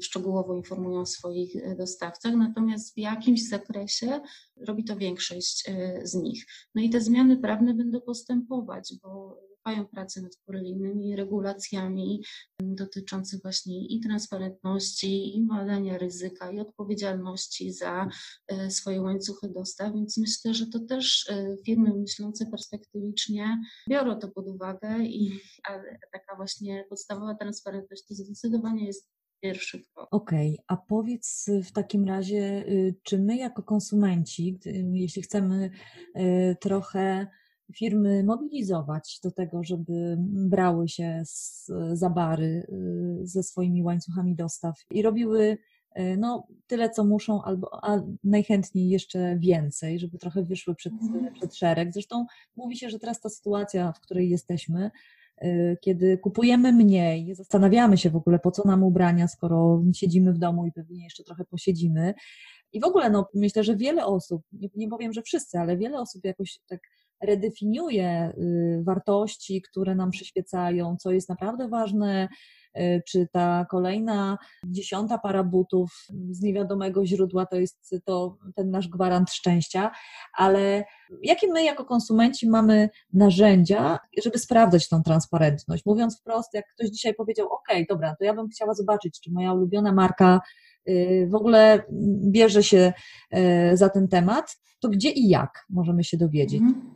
szczegółowo 0.00 0.54
informują 0.56 1.06
swoich 1.06 1.56
e, 1.56 1.76
dostawcach, 1.76 2.34
natomiast 2.34 2.94
w 2.94 2.98
jakimś 2.98 3.48
zakresie 3.48 4.20
robi 4.56 4.84
to 4.84 4.96
większość 4.96 5.68
e, 5.68 6.00
z 6.06 6.14
nich. 6.14 6.46
No 6.74 6.82
i 6.82 6.90
te 6.90 7.00
zmiany 7.00 7.36
prawne 7.36 7.74
będą 7.74 8.00
postępować, 8.00 8.94
bo 9.02 9.40
trwają 9.66 9.86
prace 9.86 10.20
nad 10.22 10.32
kolejnymi 10.46 11.16
regulacjami 11.16 12.24
dotyczącymi 12.62 13.42
właśnie 13.42 13.86
i 13.86 14.00
transparentności, 14.00 15.36
i 15.36 15.42
badania 15.42 15.98
ryzyka, 15.98 16.50
i 16.50 16.60
odpowiedzialności 16.60 17.72
za 17.72 18.08
e, 18.48 18.70
swoje 18.70 19.02
łańcuchy 19.02 19.48
dostaw, 19.48 19.94
więc 19.94 20.18
myślę, 20.18 20.54
że 20.54 20.66
to 20.66 20.80
też 20.80 21.30
e, 21.30 21.56
firmy 21.64 21.94
myślące 21.94 22.46
perspektywicznie 22.46 23.62
biorą 23.90 24.18
to 24.18 24.28
pod 24.28 24.48
uwagę 24.48 24.98
i 24.98 25.40
taka 26.12 26.36
właśnie 26.36 26.84
podstawowa 26.88 27.34
transparentność 27.34 28.06
to 28.06 28.14
zdecydowanie 28.14 28.86
jest 28.86 29.08
pierwszy 29.42 29.82
krok. 29.94 30.08
Okej, 30.10 30.52
okay. 30.52 30.64
a 30.68 30.76
powiedz 30.76 31.46
w 31.64 31.72
takim 31.72 32.04
razie, 32.04 32.64
y, 32.68 32.94
czy 33.02 33.18
my 33.18 33.36
jako 33.36 33.62
konsumenci, 33.62 34.58
jeśli 34.92 35.22
chcemy 35.22 35.70
y, 36.16 36.56
trochę 36.60 37.26
firmy 37.74 38.24
mobilizować 38.24 39.20
do 39.22 39.30
tego, 39.30 39.64
żeby 39.64 40.16
brały 40.18 40.88
się 40.88 41.22
z, 41.24 41.70
za 41.92 42.10
bary 42.10 42.66
y, 43.22 43.26
ze 43.26 43.42
swoimi 43.42 43.82
łańcuchami 43.82 44.34
dostaw 44.34 44.80
i 44.90 45.02
robiły 45.02 45.58
y, 45.98 46.16
no, 46.18 46.46
tyle, 46.66 46.90
co 46.90 47.04
muszą, 47.04 47.42
albo 47.42 47.84
a 47.84 48.02
najchętniej 48.24 48.88
jeszcze 48.88 49.38
więcej, 49.38 49.98
żeby 49.98 50.18
trochę 50.18 50.42
wyszły 50.42 50.74
przed, 50.74 50.92
mhm. 50.92 51.34
przed 51.34 51.56
szereg. 51.56 51.92
Zresztą 51.92 52.26
mówi 52.56 52.76
się, 52.76 52.90
że 52.90 52.98
teraz 52.98 53.20
ta 53.20 53.28
sytuacja, 53.28 53.92
w 53.92 54.00
której 54.00 54.30
jesteśmy, 54.30 54.90
y, 55.42 55.76
kiedy 55.80 56.18
kupujemy 56.18 56.72
mniej, 56.72 57.34
zastanawiamy 57.34 57.98
się 57.98 58.10
w 58.10 58.16
ogóle, 58.16 58.38
po 58.38 58.50
co 58.50 58.68
nam 58.68 58.82
ubrania, 58.82 59.28
skoro 59.28 59.82
siedzimy 59.94 60.32
w 60.32 60.38
domu 60.38 60.66
i 60.66 60.72
pewnie 60.72 61.04
jeszcze 61.04 61.24
trochę 61.24 61.44
posiedzimy. 61.44 62.14
I 62.72 62.80
w 62.80 62.84
ogóle, 62.84 63.10
no, 63.10 63.28
myślę, 63.34 63.64
że 63.64 63.76
wiele 63.76 64.06
osób, 64.06 64.42
nie, 64.52 64.68
nie 64.76 64.88
powiem, 64.88 65.12
że 65.12 65.22
wszyscy, 65.22 65.58
ale 65.58 65.76
wiele 65.76 65.98
osób 65.98 66.24
jakoś 66.24 66.58
tak 66.66 66.80
redefiniuje 67.20 68.32
y, 68.38 68.82
wartości, 68.84 69.62
które 69.62 69.94
nam 69.94 70.10
przyświecają, 70.10 70.96
co 70.96 71.10
jest 71.10 71.28
naprawdę 71.28 71.68
ważne, 71.68 72.28
y, 72.78 73.02
czy 73.08 73.28
ta 73.32 73.66
kolejna 73.70 74.38
dziesiąta 74.66 75.18
para 75.18 75.44
butów 75.44 76.06
z 76.30 76.42
niewiadomego 76.42 77.06
źródła 77.06 77.46
to 77.46 77.56
jest 77.56 77.94
to 78.04 78.38
ten 78.54 78.70
nasz 78.70 78.88
gwarant 78.88 79.30
szczęścia, 79.30 79.90
ale 80.32 80.84
jakie 81.22 81.52
my 81.52 81.64
jako 81.64 81.84
konsumenci 81.84 82.48
mamy 82.48 82.88
narzędzia, 83.12 83.98
żeby 84.24 84.38
sprawdzać 84.38 84.88
tą 84.88 85.02
transparentność? 85.02 85.86
Mówiąc 85.86 86.20
wprost, 86.20 86.54
jak 86.54 86.64
ktoś 86.74 86.88
dzisiaj 86.90 87.14
powiedział, 87.14 87.46
OK, 87.46 87.68
dobra, 87.88 88.16
to 88.18 88.24
ja 88.24 88.34
bym 88.34 88.48
chciała 88.48 88.74
zobaczyć, 88.74 89.20
czy 89.20 89.32
moja 89.32 89.52
ulubiona 89.52 89.92
marka 89.92 90.40
y, 90.88 91.28
w 91.30 91.34
ogóle 91.34 91.82
bierze 92.30 92.62
się 92.62 92.92
za 93.74 93.88
ten 93.88 94.08
temat, 94.08 94.56
to 94.80 94.88
gdzie 94.88 95.10
i 95.10 95.28
jak 95.28 95.64
możemy 95.70 96.04
się 96.04 96.16
dowiedzieć? 96.16 96.62
Mhm. 96.62 96.95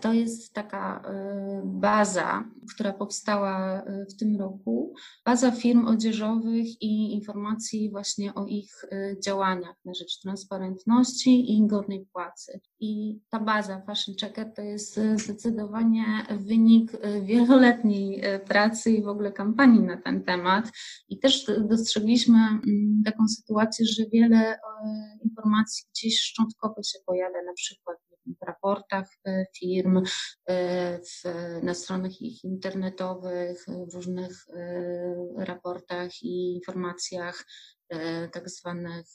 to 0.00 0.12
jest 0.12 0.52
taka 0.52 0.98
y, 0.98 1.62
baza, 1.64 2.44
która 2.74 2.92
powstała 2.92 3.82
y, 3.82 4.06
w 4.06 4.16
tym 4.16 4.36
roku, 4.36 4.94
baza 5.24 5.50
firm 5.50 5.86
odzieżowych 5.86 6.82
i 6.82 7.14
informacji 7.14 7.90
właśnie 7.90 8.34
o 8.34 8.46
ich 8.46 8.84
y, 8.84 9.16
działaniach 9.24 9.76
na 9.84 9.94
rzecz 9.94 10.20
transparentności 10.20 11.52
i 11.52 11.66
godnej 11.66 12.06
płacy. 12.12 12.60
I 12.80 13.20
ta 13.30 13.40
baza 13.40 13.82
Fashion 13.86 14.14
Checker 14.20 14.54
to 14.54 14.62
jest 14.62 15.00
zdecydowanie 15.16 16.04
wynik 16.30 16.92
wieloletniej 17.22 18.22
pracy 18.48 18.90
i 18.90 19.02
w 19.02 19.08
ogóle 19.08 19.32
kampanii 19.32 19.80
na 19.80 19.96
ten 19.96 20.24
temat. 20.24 20.70
I 21.08 21.18
też 21.18 21.46
dostrzegliśmy 21.68 22.38
mm, 22.38 23.02
taką 23.04 23.28
sytuację, 23.28 23.86
że 23.86 24.04
wiele 24.12 24.58
informacji 25.24 25.84
gdzieś 25.90 26.20
szczątkowo 26.20 26.82
się 26.82 26.98
pojawia, 27.06 27.42
na 27.46 27.52
przykład 27.52 27.98
w 28.42 28.46
raportach 28.46 29.08
e, 29.26 29.46
firm, 29.56 30.02
e, 30.48 30.98
w, 30.98 31.22
na 31.62 31.74
stronach 31.74 32.20
ich 32.20 32.44
internetowych, 32.44 33.64
w 33.90 33.94
różnych 33.94 34.32
e, 34.48 35.44
raportach 35.44 36.22
i 36.22 36.54
informacjach 36.54 37.44
tak 38.32 38.50
zwanych 38.50 39.06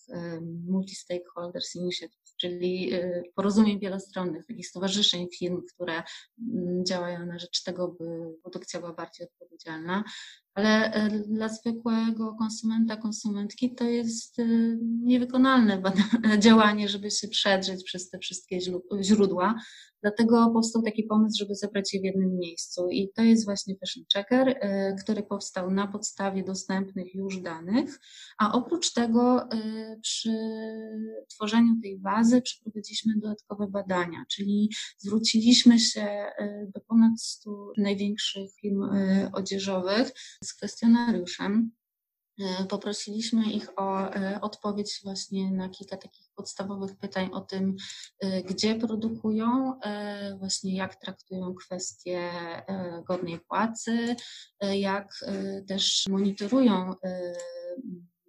multi-stakeholders 0.67 1.75
initiatives, 1.75 2.35
czyli 2.35 2.91
porozumień 3.35 3.79
wielostronnych, 3.79 4.45
takich 4.45 4.67
stowarzyszeń 4.67 5.27
firm, 5.37 5.61
które 5.73 6.03
działają 6.87 7.25
na 7.25 7.39
rzecz 7.39 7.63
tego, 7.63 7.87
by 7.87 8.05
produkcja 8.41 8.79
była 8.79 8.93
bardziej 8.93 9.27
odpowiedzialna 9.27 10.03
ale 10.57 10.93
e, 10.93 11.09
dla 11.09 11.49
zwykłego 11.49 12.35
konsumenta, 12.39 12.97
konsumentki 12.97 13.75
to 13.75 13.83
jest 13.83 14.39
e, 14.39 14.43
niewykonalne 14.81 15.81
działanie, 16.39 16.89
żeby 16.89 17.11
się 17.11 17.27
przedrzeć 17.27 17.83
przez 17.83 18.09
te 18.09 18.19
wszystkie 18.19 18.59
źródła. 19.01 19.55
Dlatego 20.01 20.49
powstał 20.53 20.81
taki 20.81 21.03
pomysł, 21.03 21.37
żeby 21.39 21.55
zebrać 21.55 21.93
je 21.93 22.01
w 22.01 22.03
jednym 22.03 22.37
miejscu. 22.37 22.89
I 22.89 23.09
to 23.15 23.21
jest 23.21 23.45
właśnie 23.45 23.75
Fashion 23.75 24.03
Checker, 24.13 24.49
y, 24.49 24.95
który 25.03 25.23
powstał 25.23 25.71
na 25.71 25.87
podstawie 25.87 26.43
dostępnych 26.43 27.15
już 27.15 27.41
danych. 27.41 27.99
A 28.37 28.53
oprócz 28.53 28.93
tego 28.93 29.49
przy 30.01 30.29
tworzeniu 31.29 31.73
tej 31.81 31.99
bazy 31.99 32.41
przeprowadziliśmy 32.41 33.13
dodatkowe 33.17 33.67
badania, 33.67 34.25
czyli 34.29 34.69
zwróciliśmy 34.97 35.79
się 35.79 36.25
do 36.75 36.81
ponad 36.81 37.21
100 37.21 37.71
największych 37.77 38.49
firm 38.61 38.89
odzieżowych 39.33 40.11
z 40.47 40.53
kwestionariuszem 40.53 41.71
E, 42.39 42.65
poprosiliśmy 42.65 43.51
ich 43.51 43.79
o 43.79 44.15
e, 44.15 44.41
odpowiedź 44.41 44.99
właśnie 45.03 45.51
na 45.51 45.69
kilka 45.69 45.97
takich 45.97 46.27
podstawowych 46.35 46.97
pytań 46.97 47.29
o 47.33 47.41
tym, 47.41 47.75
e, 48.19 48.43
gdzie 48.43 48.75
produkują, 48.75 49.79
właśnie 50.39 50.75
jak 50.75 50.95
traktują 50.95 51.55
kwestie 51.55 52.31
godnej 53.07 53.39
płacy, 53.39 54.15
jak 54.61 55.13
też 55.67 56.05
monitorują 56.09 56.93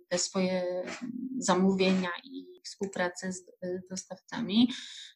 te 0.09 0.19
swoje 0.19 0.85
zamówienia 1.39 2.09
i 2.25 2.49
współpracę 2.69 3.33
z 3.33 3.49
y, 3.49 3.83
dostawcami. 3.91 4.69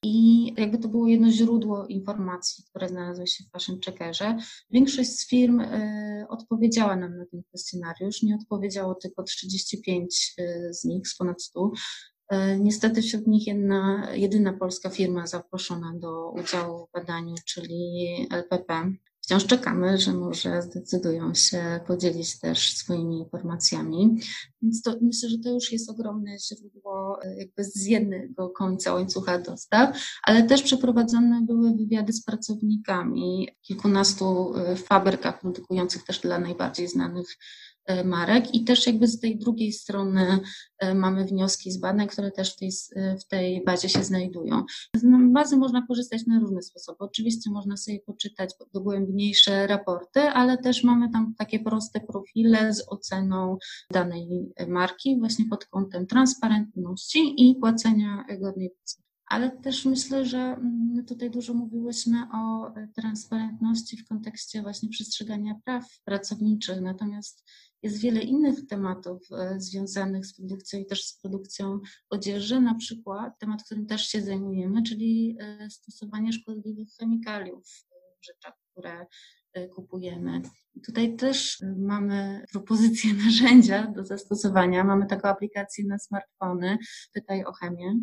I 0.02 0.46
jakby 0.56 0.78
to 0.78 0.88
było 0.88 1.08
jedno 1.08 1.30
źródło 1.30 1.86
informacji, 1.86 2.64
które 2.64 2.88
znalazły 2.88 3.26
się 3.26 3.44
w 3.44 3.50
Fashion 3.50 3.80
Checkerze. 3.84 4.36
Większość 4.70 5.10
z 5.10 5.28
firm 5.28 5.60
y, 5.60 6.26
odpowiedziała 6.28 6.96
nam 6.96 7.18
na 7.18 7.26
ten 7.26 7.42
kwestionariusz. 7.42 8.22
Nie 8.22 8.34
odpowiedziało 8.34 8.94
tylko 8.94 9.22
35 9.22 10.34
y, 10.38 10.74
z 10.74 10.84
nich 10.84 11.08
z 11.08 11.16
ponad 11.16 11.42
100. 11.42 11.70
Niestety 12.58 13.02
wśród 13.02 13.26
nich 13.26 13.46
jedna, 13.46 14.08
jedyna 14.14 14.52
polska 14.52 14.90
firma 14.90 15.26
zaproszona 15.26 15.92
do 15.94 16.30
udziału 16.30 16.86
w 16.86 16.92
badaniu, 16.92 17.34
czyli 17.46 18.06
LPP, 18.30 18.92
wciąż 19.22 19.46
czekamy, 19.46 19.98
że 19.98 20.12
może 20.12 20.62
zdecydują 20.62 21.34
się 21.34 21.80
podzielić 21.86 22.38
też 22.38 22.76
swoimi 22.76 23.18
informacjami. 23.18 24.18
Więc 24.62 24.82
to, 24.82 24.94
myślę, 25.00 25.28
że 25.28 25.38
to 25.38 25.50
już 25.50 25.72
jest 25.72 25.90
ogromne 25.90 26.38
źródło 26.38 27.22
e, 27.22 27.36
jakby 27.38 27.64
z 27.64 27.86
jednego 27.86 28.48
końca 28.48 28.94
łańcucha 28.94 29.38
dostaw, 29.38 29.96
ale 30.22 30.42
też 30.42 30.62
przeprowadzone 30.62 31.42
były 31.46 31.76
wywiady 31.76 32.12
z 32.12 32.24
pracownikami 32.24 33.48
kilkunastu 33.62 34.54
e, 34.56 34.76
fabrykach 34.76 35.40
produkujących 35.40 36.04
też 36.04 36.20
dla 36.20 36.38
najbardziej 36.38 36.88
znanych 36.88 37.26
E, 37.86 38.04
marek 38.04 38.54
i 38.54 38.64
też 38.64 38.86
jakby 38.86 39.06
z 39.06 39.20
tej 39.20 39.38
drugiej 39.38 39.72
strony 39.72 40.38
mamy 40.94 41.24
wnioski 41.24 41.72
z 41.72 41.78
badań, 41.78 42.08
które 42.08 42.30
też 42.30 42.54
w 42.54 42.56
tej, 42.56 42.70
w 43.20 43.24
tej 43.24 43.64
bazie 43.64 43.88
się 43.88 44.04
znajdują. 44.04 44.64
Z 44.96 45.02
bazy 45.32 45.56
można 45.56 45.86
korzystać 45.86 46.26
na 46.26 46.40
różne 46.40 46.62
sposoby. 46.62 46.98
Oczywiście 46.98 47.50
można 47.50 47.76
sobie 47.76 48.00
poczytać 48.00 48.50
dogłębniejsze 48.74 49.66
raporty, 49.66 50.20
ale 50.20 50.58
też 50.58 50.84
mamy 50.84 51.10
tam 51.10 51.34
takie 51.38 51.60
proste 51.60 52.00
profile 52.00 52.74
z 52.74 52.88
oceną 52.88 53.58
danej 53.90 54.52
marki 54.68 55.18
właśnie 55.18 55.44
pod 55.50 55.66
kątem 55.66 56.06
transparentności 56.06 57.34
i 57.36 57.54
płacenia 57.54 58.24
godnej 58.40 58.70
płacy 58.70 59.02
ale 59.32 59.50
też 59.50 59.84
myślę, 59.84 60.26
że 60.26 60.38
mm, 60.38 60.92
my 60.94 61.04
tutaj 61.04 61.30
dużo 61.30 61.54
mówiłyśmy 61.54 62.26
o 62.34 62.72
transparentności 62.94 63.96
w 63.96 64.08
kontekście 64.08 64.62
właśnie 64.62 64.88
przestrzegania 64.88 65.54
praw 65.64 65.84
pracowniczych, 66.04 66.80
natomiast 66.80 67.44
jest 67.82 68.00
wiele 68.00 68.20
innych 68.20 68.66
tematów 68.66 69.22
e, 69.32 69.60
związanych 69.60 70.26
z 70.26 70.34
produkcją 70.34 70.80
i 70.80 70.86
też 70.86 71.04
z 71.04 71.20
produkcją 71.20 71.80
odzieży, 72.10 72.60
na 72.60 72.74
przykład 72.74 73.38
temat, 73.38 73.64
którym 73.64 73.86
też 73.86 74.06
się 74.06 74.22
zajmujemy, 74.22 74.82
czyli 74.82 75.36
e, 75.40 75.70
stosowanie 75.70 76.32
szkodliwych 76.32 76.88
chemikaliów 77.00 77.66
w 78.20 78.26
rzeczach, 78.26 78.54
które 78.70 79.06
e, 79.52 79.68
kupujemy. 79.68 80.42
Tutaj 80.86 81.16
też 81.16 81.62
mamy 81.76 82.44
propozycję 82.52 83.14
narzędzia 83.24 83.86
do 83.86 84.04
zastosowania. 84.04 84.84
Mamy 84.84 85.06
taką 85.06 85.28
aplikację 85.28 85.84
na 85.84 85.98
smartfony, 85.98 86.78
pytaj 87.12 87.44
o 87.44 87.52
chemię. 87.52 87.98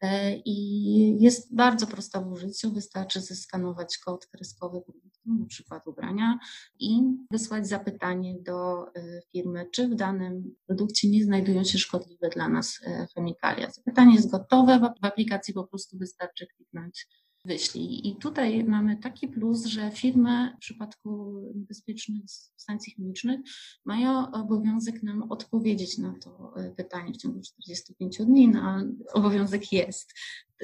E, 0.00 0.36
i 0.36 1.22
jest 1.22 1.54
bardzo 1.54 1.86
prosta 1.86 2.20
w 2.20 2.32
użyciu. 2.32 2.72
Wystarczy 2.72 3.20
zeskanować 3.20 3.98
kod 3.98 4.26
kreskowy 4.26 4.80
produktu, 4.80 5.20
na 5.38 5.46
przykład 5.46 5.86
ubrania 5.86 6.38
i 6.78 7.02
wysłać 7.30 7.68
zapytanie 7.68 8.34
do 8.40 8.86
e, 8.86 9.20
firmy, 9.32 9.66
czy 9.72 9.88
w 9.88 9.94
danym 9.94 10.54
produkcie 10.66 11.10
nie 11.10 11.24
znajdują 11.24 11.64
się 11.64 11.78
szkodliwe 11.78 12.28
dla 12.28 12.48
nas 12.48 12.80
e, 12.86 13.06
chemikalia. 13.14 13.70
Zapytanie 13.70 14.14
jest 14.14 14.30
gotowe, 14.30 14.78
w 15.02 15.04
aplikacji 15.04 15.54
po 15.54 15.64
prostu 15.64 15.98
wystarczy 15.98 16.46
kliknąć 16.46 17.08
wyślij. 17.44 18.08
I 18.08 18.16
tutaj 18.16 18.64
mamy 18.64 18.96
taki 18.96 19.28
plus, 19.28 19.64
że 19.64 19.90
firmy 19.90 20.52
w 20.56 20.60
przypadku 20.60 21.42
niebezpiecznych 21.54 22.30
substancji 22.30 22.92
chemicznych 22.92 23.40
mają 23.84 24.30
obowiązek 24.30 25.02
nam 25.02 25.22
odpowiedzieć 25.22 25.98
na 25.98 26.14
to 26.22 26.52
e, 26.56 26.70
pytanie 26.70 27.12
w 27.12 27.16
ciągu 27.16 27.40
45 27.40 28.18
dni, 28.18 28.48
no, 28.48 28.82
obowiązek 29.12 29.72
jest. 29.72 30.14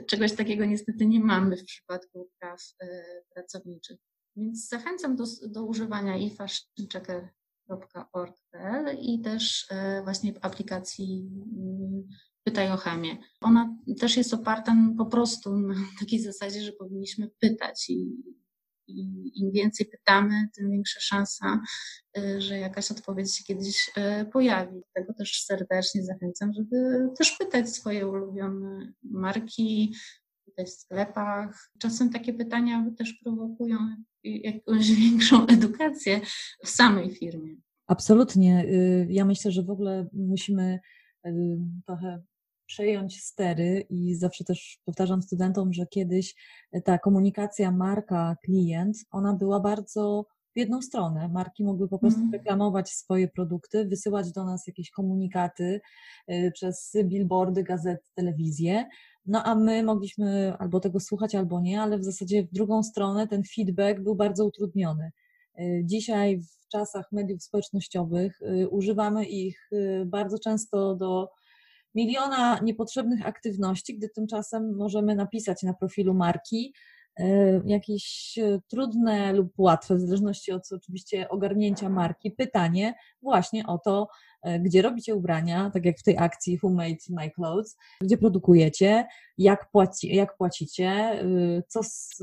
Czegoś 0.07 0.33
takiego 0.33 0.65
niestety 0.65 1.07
nie 1.07 1.21
mamy 1.21 1.57
w 1.57 1.65
przypadku 1.65 2.31
praw 2.41 2.61
e, 2.81 3.05
pracowniczych. 3.35 3.99
Więc 4.37 4.69
zachęcam 4.69 5.17
do, 5.17 5.25
do 5.49 5.65
używania 5.65 6.17
i 6.17 6.31
fashionchecker.org.pl 6.31 8.99
i 9.01 9.21
też 9.21 9.67
e, 9.71 10.03
właśnie 10.03 10.33
aplikacji 10.41 11.31
mm, 11.57 12.09
pytaj 12.45 12.71
o 12.71 12.77
chemię. 12.77 13.17
Ona 13.41 13.77
też 14.01 14.17
jest 14.17 14.35
oparta 14.35 14.77
po 14.99 15.07
prostu 15.07 15.59
na 15.59 15.75
takiej 16.01 16.21
zasadzie, 16.21 16.63
że 16.63 16.73
powinniśmy 16.73 17.31
pytać 17.41 17.91
i, 17.91 18.07
i 18.87 19.31
im 19.35 19.53
więcej 19.53 19.87
pytamy, 19.87 20.49
tym 20.57 20.71
większa 20.71 21.01
szansa, 21.01 21.61
y, 22.19 22.41
że 22.41 22.59
jakaś 22.59 22.91
odpowiedź 22.91 23.37
się 23.37 23.45
kiedyś 23.45 23.89
y, 23.89 24.25
pojawi. 24.25 24.81
Dlatego 24.95 25.15
też 25.19 25.43
serdecznie 25.45 26.05
zachęcam, 26.05 26.53
żeby 26.53 27.09
też 27.19 27.37
pytać 27.39 27.71
swoje 27.71 28.07
ulubione 28.07 28.93
marki, 29.03 29.95
pytać 30.45 30.67
w 30.67 30.81
sklepach. 30.81 31.71
Czasem 31.79 32.11
takie 32.11 32.35
pytania 32.35 32.87
też 32.99 33.13
prowokują 33.13 33.79
jakąś 34.25 34.91
większą 34.91 35.47
edukację 35.47 36.21
w 36.65 36.69
samej 36.69 37.15
firmie. 37.15 37.57
Absolutnie. 37.87 38.65
Y, 38.65 39.07
ja 39.11 39.25
myślę, 39.25 39.53
że 39.53 39.63
w 39.63 39.71
ogóle 39.71 40.09
musimy 40.13 40.81
trochę 41.87 42.23
przejąć 42.67 43.23
stery 43.23 43.87
i 43.91 44.15
zawsze 44.15 44.45
też 44.45 44.79
powtarzam 44.85 45.23
studentom, 45.23 45.73
że 45.73 45.87
kiedyś 45.87 46.35
ta 46.85 46.99
komunikacja 46.99 47.73
marka-klient, 47.73 48.95
ona 49.11 49.35
była 49.35 49.61
bardzo 49.61 50.27
w 50.55 50.59
jedną 50.59 50.83
stronę. 50.83 51.29
Marki 51.29 51.65
mogły 51.65 51.89
po 51.89 51.99
prostu 51.99 52.21
mhm. 52.21 52.33
reklamować 52.33 52.91
swoje 52.91 53.29
produkty, 53.29 53.85
wysyłać 53.85 54.33
do 54.33 54.45
nas 54.45 54.67
jakieś 54.67 54.91
komunikaty 54.91 55.81
y, 56.31 56.51
przez 56.55 56.93
billboardy, 57.05 57.63
gazety, 57.63 58.05
telewizję. 58.15 58.85
No 59.27 59.43
a 59.43 59.55
my 59.55 59.83
mogliśmy 59.83 60.57
albo 60.59 60.81
tego 60.81 61.01
słuchać, 61.01 61.35
albo 61.35 61.61
nie, 61.61 61.81
ale 61.81 61.99
w 61.99 62.05
zasadzie 62.05 62.43
w 62.43 62.53
drugą 62.53 62.83
stronę 62.83 63.29
ten 63.29 63.43
feedback 63.57 64.01
był 64.01 64.15
bardzo 64.15 64.47
utrudniony. 64.47 65.11
Y, 65.61 65.83
dzisiaj 65.85 66.41
w 66.41 66.69
czasach 66.69 67.13
mediów 67.13 67.43
społecznościowych 67.43 68.41
używamy 68.71 69.25
ich 69.25 69.71
bardzo 70.07 70.39
często 70.39 70.95
do 70.95 71.29
miliona 71.95 72.59
niepotrzebnych 72.63 73.27
aktywności, 73.27 73.99
gdy 73.99 74.09
tymczasem 74.09 74.77
możemy 74.77 75.15
napisać 75.15 75.63
na 75.63 75.75
profilu 75.75 76.15
marki 76.15 76.75
e, 77.19 77.61
jakieś 77.67 78.35
e, 78.39 78.61
trudne 78.69 79.33
lub 79.33 79.53
łatwe, 79.59 79.97
w 79.97 80.01
zależności 80.01 80.53
od 80.53 80.73
oczywiście 80.73 81.29
ogarnięcia 81.29 81.89
marki, 81.89 82.31
pytanie 82.31 82.95
właśnie 83.23 83.67
o 83.67 83.79
to, 83.79 84.09
e, 84.43 84.61
gdzie 84.61 84.83
robicie 84.83 85.15
ubrania, 85.15 85.71
tak 85.71 85.85
jak 85.85 85.99
w 85.99 86.03
tej 86.03 86.19
akcji 86.19 86.59
Who 86.63 86.71
Made 86.71 86.97
My 87.11 87.31
Clothes, 87.31 87.77
gdzie 88.03 88.19
produkujecie, 88.19 89.07
jak, 89.39 89.71
płaci, 89.71 90.15
jak 90.15 90.37
płacicie, 90.37 91.21
co, 91.69 91.81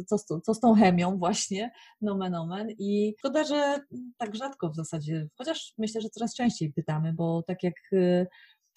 co, 0.08 0.40
co 0.42 0.54
z 0.54 0.60
tą 0.60 0.76
chemią 0.76 1.18
właśnie, 1.18 1.72
nomen 2.02 2.36
omen 2.36 2.68
i 2.80 3.16
szkoda, 3.20 3.44
że 3.44 3.80
tak 4.18 4.36
rzadko 4.36 4.70
w 4.70 4.76
zasadzie, 4.76 5.28
chociaż 5.38 5.74
myślę, 5.78 6.02
że 6.02 6.10
coraz 6.10 6.36
częściej 6.36 6.74
pytamy, 6.74 7.14
bo 7.14 7.44
tak 7.48 7.64
jak 7.64 7.76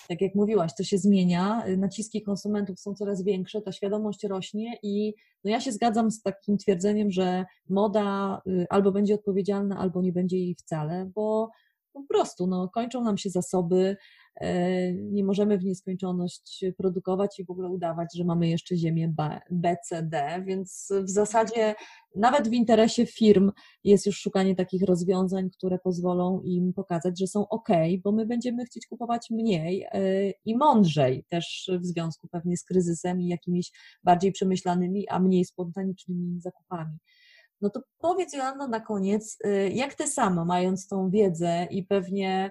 tak 0.08 0.20
jak 0.20 0.34
mówiłaś, 0.34 0.72
to 0.78 0.84
się 0.84 0.98
zmienia, 0.98 1.64
naciski 1.76 2.22
konsumentów 2.22 2.80
są 2.80 2.94
coraz 2.94 3.22
większe, 3.22 3.62
ta 3.62 3.72
świadomość 3.72 4.24
rośnie 4.24 4.78
i 4.82 5.14
no 5.44 5.50
ja 5.50 5.60
się 5.60 5.72
zgadzam 5.72 6.10
z 6.10 6.22
takim 6.22 6.58
twierdzeniem, 6.58 7.10
że 7.10 7.44
moda 7.68 8.40
y, 8.46 8.66
albo 8.70 8.92
będzie 8.92 9.14
odpowiedzialna, 9.14 9.78
albo 9.78 10.02
nie 10.02 10.12
będzie 10.12 10.38
jej 10.38 10.54
wcale, 10.54 11.10
bo 11.14 11.50
po 11.94 12.02
prostu 12.02 12.46
no, 12.46 12.68
kończą 12.68 13.04
nam 13.04 13.18
się 13.18 13.30
zasoby, 13.30 13.96
E, 14.40 14.92
nie 14.92 15.24
możemy 15.24 15.58
w 15.58 15.64
nieskończoność 15.64 16.64
produkować 16.76 17.38
i 17.38 17.44
w 17.44 17.50
ogóle 17.50 17.68
udawać, 17.68 18.08
że 18.16 18.24
mamy 18.24 18.48
jeszcze 18.48 18.76
ziemię 18.76 19.08
B, 19.08 19.40
B, 19.50 19.76
C, 19.84 20.02
D, 20.02 20.42
więc 20.46 20.92
w 21.02 21.10
zasadzie 21.10 21.74
nawet 22.16 22.48
w 22.48 22.52
interesie 22.52 23.06
firm 23.06 23.52
jest 23.84 24.06
już 24.06 24.18
szukanie 24.18 24.54
takich 24.54 24.82
rozwiązań, 24.82 25.50
które 25.50 25.78
pozwolą 25.78 26.40
im 26.44 26.72
pokazać, 26.72 27.18
że 27.18 27.26
są 27.26 27.48
ok, 27.48 27.68
bo 28.04 28.12
my 28.12 28.26
będziemy 28.26 28.64
chcieć 28.64 28.86
kupować 28.86 29.30
mniej 29.30 29.86
e, 29.90 30.30
i 30.44 30.56
mądrzej, 30.56 31.24
też 31.28 31.70
w 31.80 31.84
związku 31.84 32.28
pewnie 32.28 32.56
z 32.56 32.64
kryzysem 32.64 33.20
i 33.20 33.26
jakimiś 33.26 33.72
bardziej 34.04 34.32
przemyślanymi, 34.32 35.08
a 35.08 35.20
mniej 35.20 35.44
spontanicznymi 35.44 36.40
zakupami. 36.40 36.98
No 37.60 37.70
to 37.70 37.80
powiedz 37.98 38.32
Joanno 38.32 38.68
na 38.68 38.80
koniec, 38.80 39.38
e, 39.44 39.68
jak 39.68 39.94
ty 39.94 40.06
sama, 40.06 40.44
mając 40.44 40.88
tą 40.88 41.10
wiedzę 41.10 41.66
i 41.70 41.82
pewnie 41.82 42.50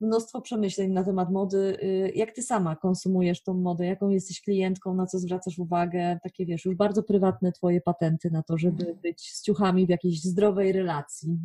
mnóstwo 0.00 0.40
przemyśleń 0.40 0.92
na 0.92 1.04
temat 1.04 1.30
mody. 1.30 1.78
Y, 1.82 2.12
jak 2.14 2.32
ty 2.32 2.42
sama 2.42 2.76
konsumujesz 2.76 3.42
tą 3.42 3.54
modę? 3.54 3.86
Jaką 3.86 4.08
jesteś 4.08 4.40
klientką? 4.40 4.94
Na 4.94 5.06
co 5.06 5.18
zwracasz 5.18 5.58
uwagę? 5.58 6.18
Takie 6.22 6.46
wiesz, 6.46 6.64
już 6.64 6.74
bardzo 6.74 7.02
prywatne 7.02 7.52
twoje 7.52 7.80
patenty 7.80 8.30
na 8.30 8.42
to, 8.42 8.58
żeby 8.58 8.96
być 9.02 9.32
z 9.32 9.42
ciuchami 9.42 9.86
w 9.86 9.88
jakiejś 9.88 10.22
zdrowej 10.22 10.72
relacji. 10.72 11.38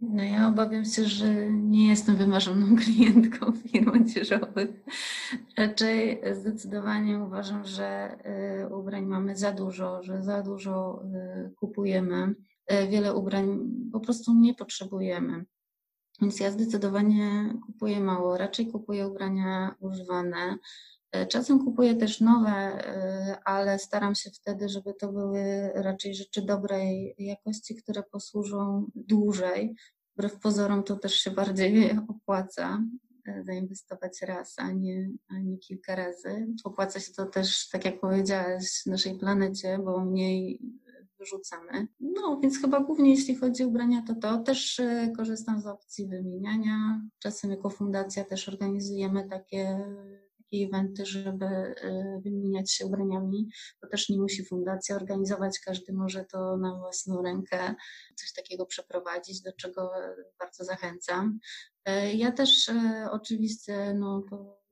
No 0.00 0.22
ja 0.22 0.48
obawiam 0.48 0.84
się, 0.84 1.04
że 1.04 1.50
nie 1.50 1.88
jestem 1.88 2.16
wymarzoną 2.16 2.76
klientką 2.84 3.52
firm 3.52 3.90
odzieżowych. 4.02 4.70
Raczej 5.58 6.20
zdecydowanie 6.32 7.18
uważam, 7.18 7.64
że 7.64 8.16
y, 8.62 8.74
ubrań 8.74 9.06
mamy 9.06 9.36
za 9.36 9.52
dużo, 9.52 10.02
że 10.02 10.22
za 10.22 10.42
dużo 10.42 11.02
y, 11.04 11.50
kupujemy. 11.56 12.34
Y, 12.72 12.88
wiele 12.88 13.14
ubrań 13.14 13.70
po 13.92 14.00
prostu 14.00 14.34
nie 14.34 14.54
potrzebujemy. 14.54 15.44
Więc 16.20 16.40
ja 16.40 16.50
zdecydowanie 16.50 17.54
kupuję 17.66 18.00
mało. 18.00 18.36
Raczej 18.36 18.66
kupuję 18.66 19.08
ubrania 19.08 19.74
używane. 19.80 20.58
Czasem 21.28 21.64
kupuję 21.64 21.94
też 21.94 22.20
nowe, 22.20 22.84
ale 23.44 23.78
staram 23.78 24.14
się 24.14 24.30
wtedy, 24.30 24.68
żeby 24.68 24.94
to 24.94 25.12
były 25.12 25.70
raczej 25.74 26.14
rzeczy 26.14 26.42
dobrej 26.42 27.14
jakości, 27.18 27.74
które 27.74 28.02
posłużą 28.02 28.90
dłużej. 28.94 29.76
Wbrew 30.14 30.38
pozorom 30.38 30.82
to 30.82 30.96
też 30.96 31.14
się 31.14 31.30
bardziej 31.30 31.98
opłaca 32.08 32.84
e, 33.26 33.44
zainwestować 33.44 34.22
raz, 34.22 34.58
a 34.58 34.72
nie, 34.72 35.10
a 35.28 35.38
nie 35.38 35.58
kilka 35.58 35.96
razy. 35.96 36.46
Opłaca 36.64 37.00
się 37.00 37.12
to 37.12 37.26
też, 37.26 37.68
tak 37.68 37.84
jak 37.84 38.00
powiedziałaś, 38.00 38.86
naszej 38.86 39.18
planecie, 39.18 39.78
bo 39.84 40.04
mniej 40.04 40.60
wyrzucamy. 41.20 41.86
No, 42.00 42.40
więc 42.42 42.60
chyba 42.60 42.80
głównie 42.80 43.10
jeśli 43.10 43.36
chodzi 43.36 43.64
o 43.64 43.68
ubrania, 43.68 44.02
to 44.06 44.14
to 44.14 44.38
też 44.38 44.80
e, 44.80 45.12
korzystam 45.16 45.60
z 45.60 45.66
opcji 45.66 46.06
wymieniania. 46.06 47.02
Czasem 47.18 47.50
jako 47.50 47.70
fundacja 47.70 48.24
też 48.24 48.48
organizujemy 48.48 49.28
takie 49.28 49.80
takie 50.50 50.66
eventy, 50.66 51.06
żeby 51.06 51.46
y, 51.46 52.20
wymieniać 52.24 52.72
się 52.72 52.86
ubraniami. 52.86 53.48
To 53.80 53.88
też 53.88 54.08
nie 54.08 54.18
musi 54.18 54.44
fundacja 54.44 54.96
organizować, 54.96 55.60
każdy 55.60 55.92
może 55.92 56.24
to 56.24 56.56
na 56.56 56.74
własną 56.74 57.22
rękę 57.22 57.74
coś 58.14 58.32
takiego 58.32 58.66
przeprowadzić, 58.66 59.42
do 59.42 59.52
czego 59.52 59.90
bardzo 60.38 60.64
zachęcam. 60.64 61.38
E, 61.84 62.14
ja 62.14 62.32
też 62.32 62.68
e, 62.68 63.08
oczywiście, 63.10 63.94
no 63.94 64.22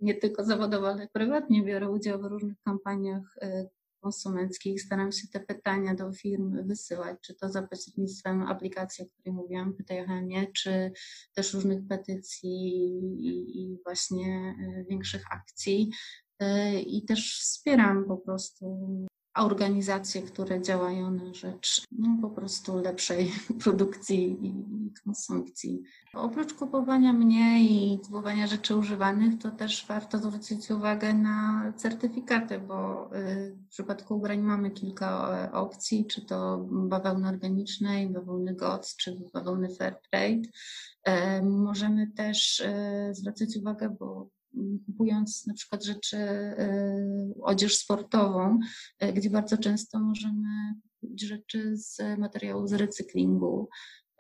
nie 0.01 0.15
tylko 0.15 0.45
zawodowo, 0.45 0.89
ale 0.89 1.09
prywatnie 1.13 1.63
biorę 1.63 1.91
udział 1.91 2.21
w 2.21 2.25
różnych 2.25 2.57
kampaniach 2.65 3.37
e, 3.43 3.69
konsumenckich. 4.01 4.83
Staram 4.83 5.13
się 5.13 5.29
te 5.29 5.41
pytania 5.41 5.95
do 5.95 6.13
firm 6.13 6.67
wysyłać, 6.67 7.19
czy 7.21 7.35
to 7.35 7.49
za 7.49 7.63
pośrednictwem 7.63 8.43
aplikacji, 8.43 9.05
o 9.05 9.09
której 9.09 9.33
mówiłam, 9.33 9.75
Pytaj 9.75 10.07
czy 10.53 10.93
też 11.35 11.55
różnych 11.55 11.87
petycji 11.89 12.51
i, 13.21 13.63
i 13.63 13.79
właśnie 13.85 14.55
e, 14.61 14.85
większych 14.85 15.23
akcji. 15.31 15.91
E, 16.39 16.81
I 16.81 17.05
też 17.05 17.41
wspieram 17.41 18.05
po 18.05 18.17
prostu 18.17 18.89
organizacje, 19.39 20.23
które 20.23 20.63
działają 20.63 21.11
na 21.11 21.35
rzecz 21.35 21.83
no, 21.93 22.19
po 22.23 22.31
prostu 22.31 22.81
lepszej 22.81 23.33
produkcji 23.65 24.47
i 24.47 24.55
konsumpcji. 25.05 25.83
Oprócz 26.15 26.55
kupowania 26.55 27.13
mniej 27.13 27.93
i 27.93 27.99
kupowania 27.99 28.47
rzeczy 28.47 28.77
używanych, 28.77 29.39
to 29.39 29.51
też 29.51 29.87
warto 29.87 30.19
zwrócić 30.19 30.71
uwagę 30.71 31.15
na 31.15 31.73
certyfikaty, 31.77 32.59
bo 32.59 33.11
y, 33.17 33.57
w 33.67 33.69
przypadku 33.69 34.17
ubrań 34.17 34.41
mamy 34.41 34.71
kilka 34.71 35.39
e, 35.45 35.53
opcji, 35.53 36.07
czy 36.07 36.27
to 36.27 36.67
bawełny 36.71 37.29
organicznej, 37.29 38.09
bawełny 38.09 38.55
GOTS, 38.55 38.97
czy 38.97 39.17
bawełny 39.35 39.69
Fairtrade. 39.69 40.49
E, 41.05 41.43
możemy 41.43 42.07
też 42.07 42.61
e, 42.61 43.11
zwracać 43.15 43.57
uwagę, 43.57 43.97
bo 44.01 44.29
kupując 44.87 45.47
na 45.47 45.55
przykład 45.55 45.85
rzeczy, 45.85 46.17
y, 46.17 47.35
odzież 47.43 47.77
sportową, 47.77 48.59
y, 49.05 49.13
gdzie 49.13 49.31
bardzo 49.31 49.59
często 49.59 50.01
możemy 50.01 50.49
kupić 51.01 51.21
rzeczy 51.21 51.77
z 51.77 51.99
materiałów 52.19 52.69
z 52.69 52.73
recyklingu. 52.73 53.69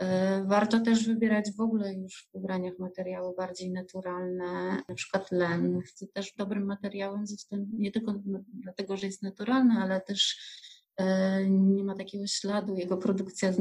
Y, 0.02 0.06
warto 0.46 0.80
też 0.80 1.06
wybierać 1.06 1.52
w 1.56 1.60
ogóle 1.60 1.94
już 1.94 2.28
w 2.32 2.34
ubraniach 2.34 2.78
materiały 2.78 3.34
bardziej 3.36 3.70
naturalne, 3.70 4.82
na 4.88 4.94
przykład 4.94 5.32
len. 5.32 5.76
Jest 5.76 6.12
też 6.14 6.34
dobrym 6.36 6.66
materiałem, 6.66 7.24
nie 7.72 7.92
tylko 7.92 8.14
dlatego, 8.54 8.96
że 8.96 9.06
jest 9.06 9.22
naturalny, 9.22 9.74
ale 9.74 10.00
też 10.00 10.38
nie 11.48 11.84
ma 11.84 11.94
takiego 11.94 12.26
śladu 12.26 12.74
jego 12.74 12.96
produkcja 12.96 13.52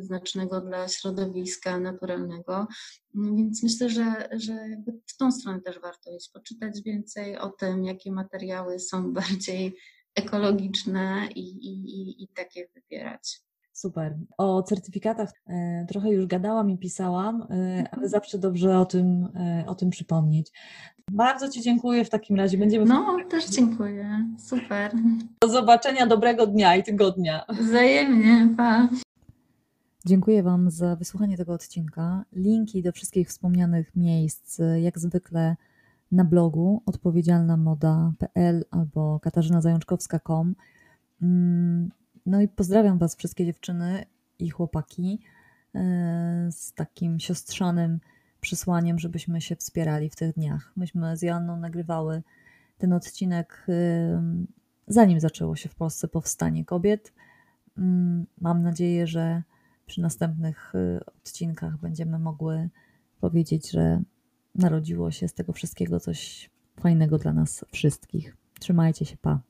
znacznego 0.00 0.60
dla 0.60 0.88
środowiska 0.88 1.78
naturalnego. 1.78 2.66
Więc 3.14 3.62
myślę, 3.62 3.90
że, 3.90 4.28
że 4.32 4.82
w 5.06 5.16
tą 5.16 5.32
stronę 5.32 5.60
też 5.60 5.80
warto 5.80 6.16
iść, 6.16 6.30
poczytać 6.30 6.82
więcej 6.82 7.38
o 7.38 7.48
tym, 7.48 7.84
jakie 7.84 8.12
materiały 8.12 8.80
są 8.80 9.12
bardziej 9.12 9.76
ekologiczne 10.14 11.28
i, 11.34 11.40
i, 11.40 12.22
i 12.22 12.28
takie 12.28 12.68
wybierać. 12.74 13.46
Super. 13.72 14.18
O 14.38 14.62
certyfikatach 14.62 15.30
e, 15.48 15.86
trochę 15.88 16.10
już 16.10 16.26
gadałam 16.26 16.70
i 16.70 16.78
pisałam, 16.78 17.42
e, 17.42 17.46
ale 17.76 17.82
mhm. 17.82 18.08
zawsze 18.08 18.38
dobrze 18.38 18.78
o 18.78 18.84
tym, 18.84 19.28
e, 19.36 19.64
o 19.66 19.74
tym 19.74 19.90
przypomnieć. 19.90 20.52
Bardzo 21.10 21.48
Ci 21.48 21.62
dziękuję 21.62 22.04
w 22.04 22.10
takim 22.10 22.36
razie. 22.36 22.58
Będziemy. 22.58 22.84
No, 22.84 23.16
też 23.30 23.48
dziękuję. 23.48 24.26
Super. 24.38 24.92
Do 25.42 25.48
zobaczenia, 25.48 26.06
dobrego 26.06 26.46
dnia 26.46 26.76
i 26.76 26.82
tygodnia. 26.82 27.44
Wzajemnie, 27.60 28.54
pa. 28.56 28.88
Dziękuję 30.06 30.42
Wam 30.42 30.70
za 30.70 30.96
wysłuchanie 30.96 31.36
tego 31.36 31.52
odcinka. 31.52 32.24
Linki 32.32 32.82
do 32.82 32.92
wszystkich 32.92 33.28
wspomnianych 33.28 33.96
miejsc, 33.96 34.60
jak 34.82 34.98
zwykle 34.98 35.56
na 36.12 36.24
blogu 36.24 36.82
odpowiedzialnamoda.pl 36.86 38.64
albo 38.70 39.20
katarzynazajączkowska.com. 39.20 40.54
Mm, 41.22 41.90
no 42.26 42.40
i 42.40 42.48
pozdrawiam 42.48 42.98
Was 42.98 43.16
wszystkie 43.16 43.46
dziewczyny 43.46 44.06
i 44.38 44.50
chłopaki 44.50 45.20
e, 45.74 46.48
z 46.50 46.72
takim 46.72 47.20
siostrzanym 47.20 48.00
przesłaniem, 48.46 48.98
żebyśmy 48.98 49.40
się 49.40 49.56
wspierali 49.56 50.10
w 50.10 50.16
tych 50.16 50.34
dniach. 50.34 50.72
Myśmy 50.76 51.16
z 51.16 51.22
Janną 51.22 51.56
nagrywały 51.56 52.22
ten 52.78 52.92
odcinek 52.92 53.66
zanim 54.86 55.20
zaczęło 55.20 55.56
się 55.56 55.68
w 55.68 55.74
Polsce 55.74 56.08
powstanie 56.08 56.64
kobiet. 56.64 57.12
Mm, 57.78 58.26
mam 58.40 58.62
nadzieję, 58.62 59.06
że 59.06 59.42
przy 59.86 60.00
następnych 60.00 60.72
e, 60.74 61.00
odcinkach 61.06 61.78
będziemy 61.78 62.18
mogły 62.18 62.68
powiedzieć, 63.20 63.70
że 63.70 64.02
narodziło 64.54 65.10
się 65.10 65.28
z 65.28 65.34
tego 65.34 65.52
wszystkiego 65.52 66.00
coś 66.00 66.50
fajnego 66.80 67.18
dla 67.18 67.32
nas 67.32 67.64
wszystkich. 67.72 68.36
Trzymajcie 68.60 69.04
się, 69.04 69.16
pa. 69.16 69.40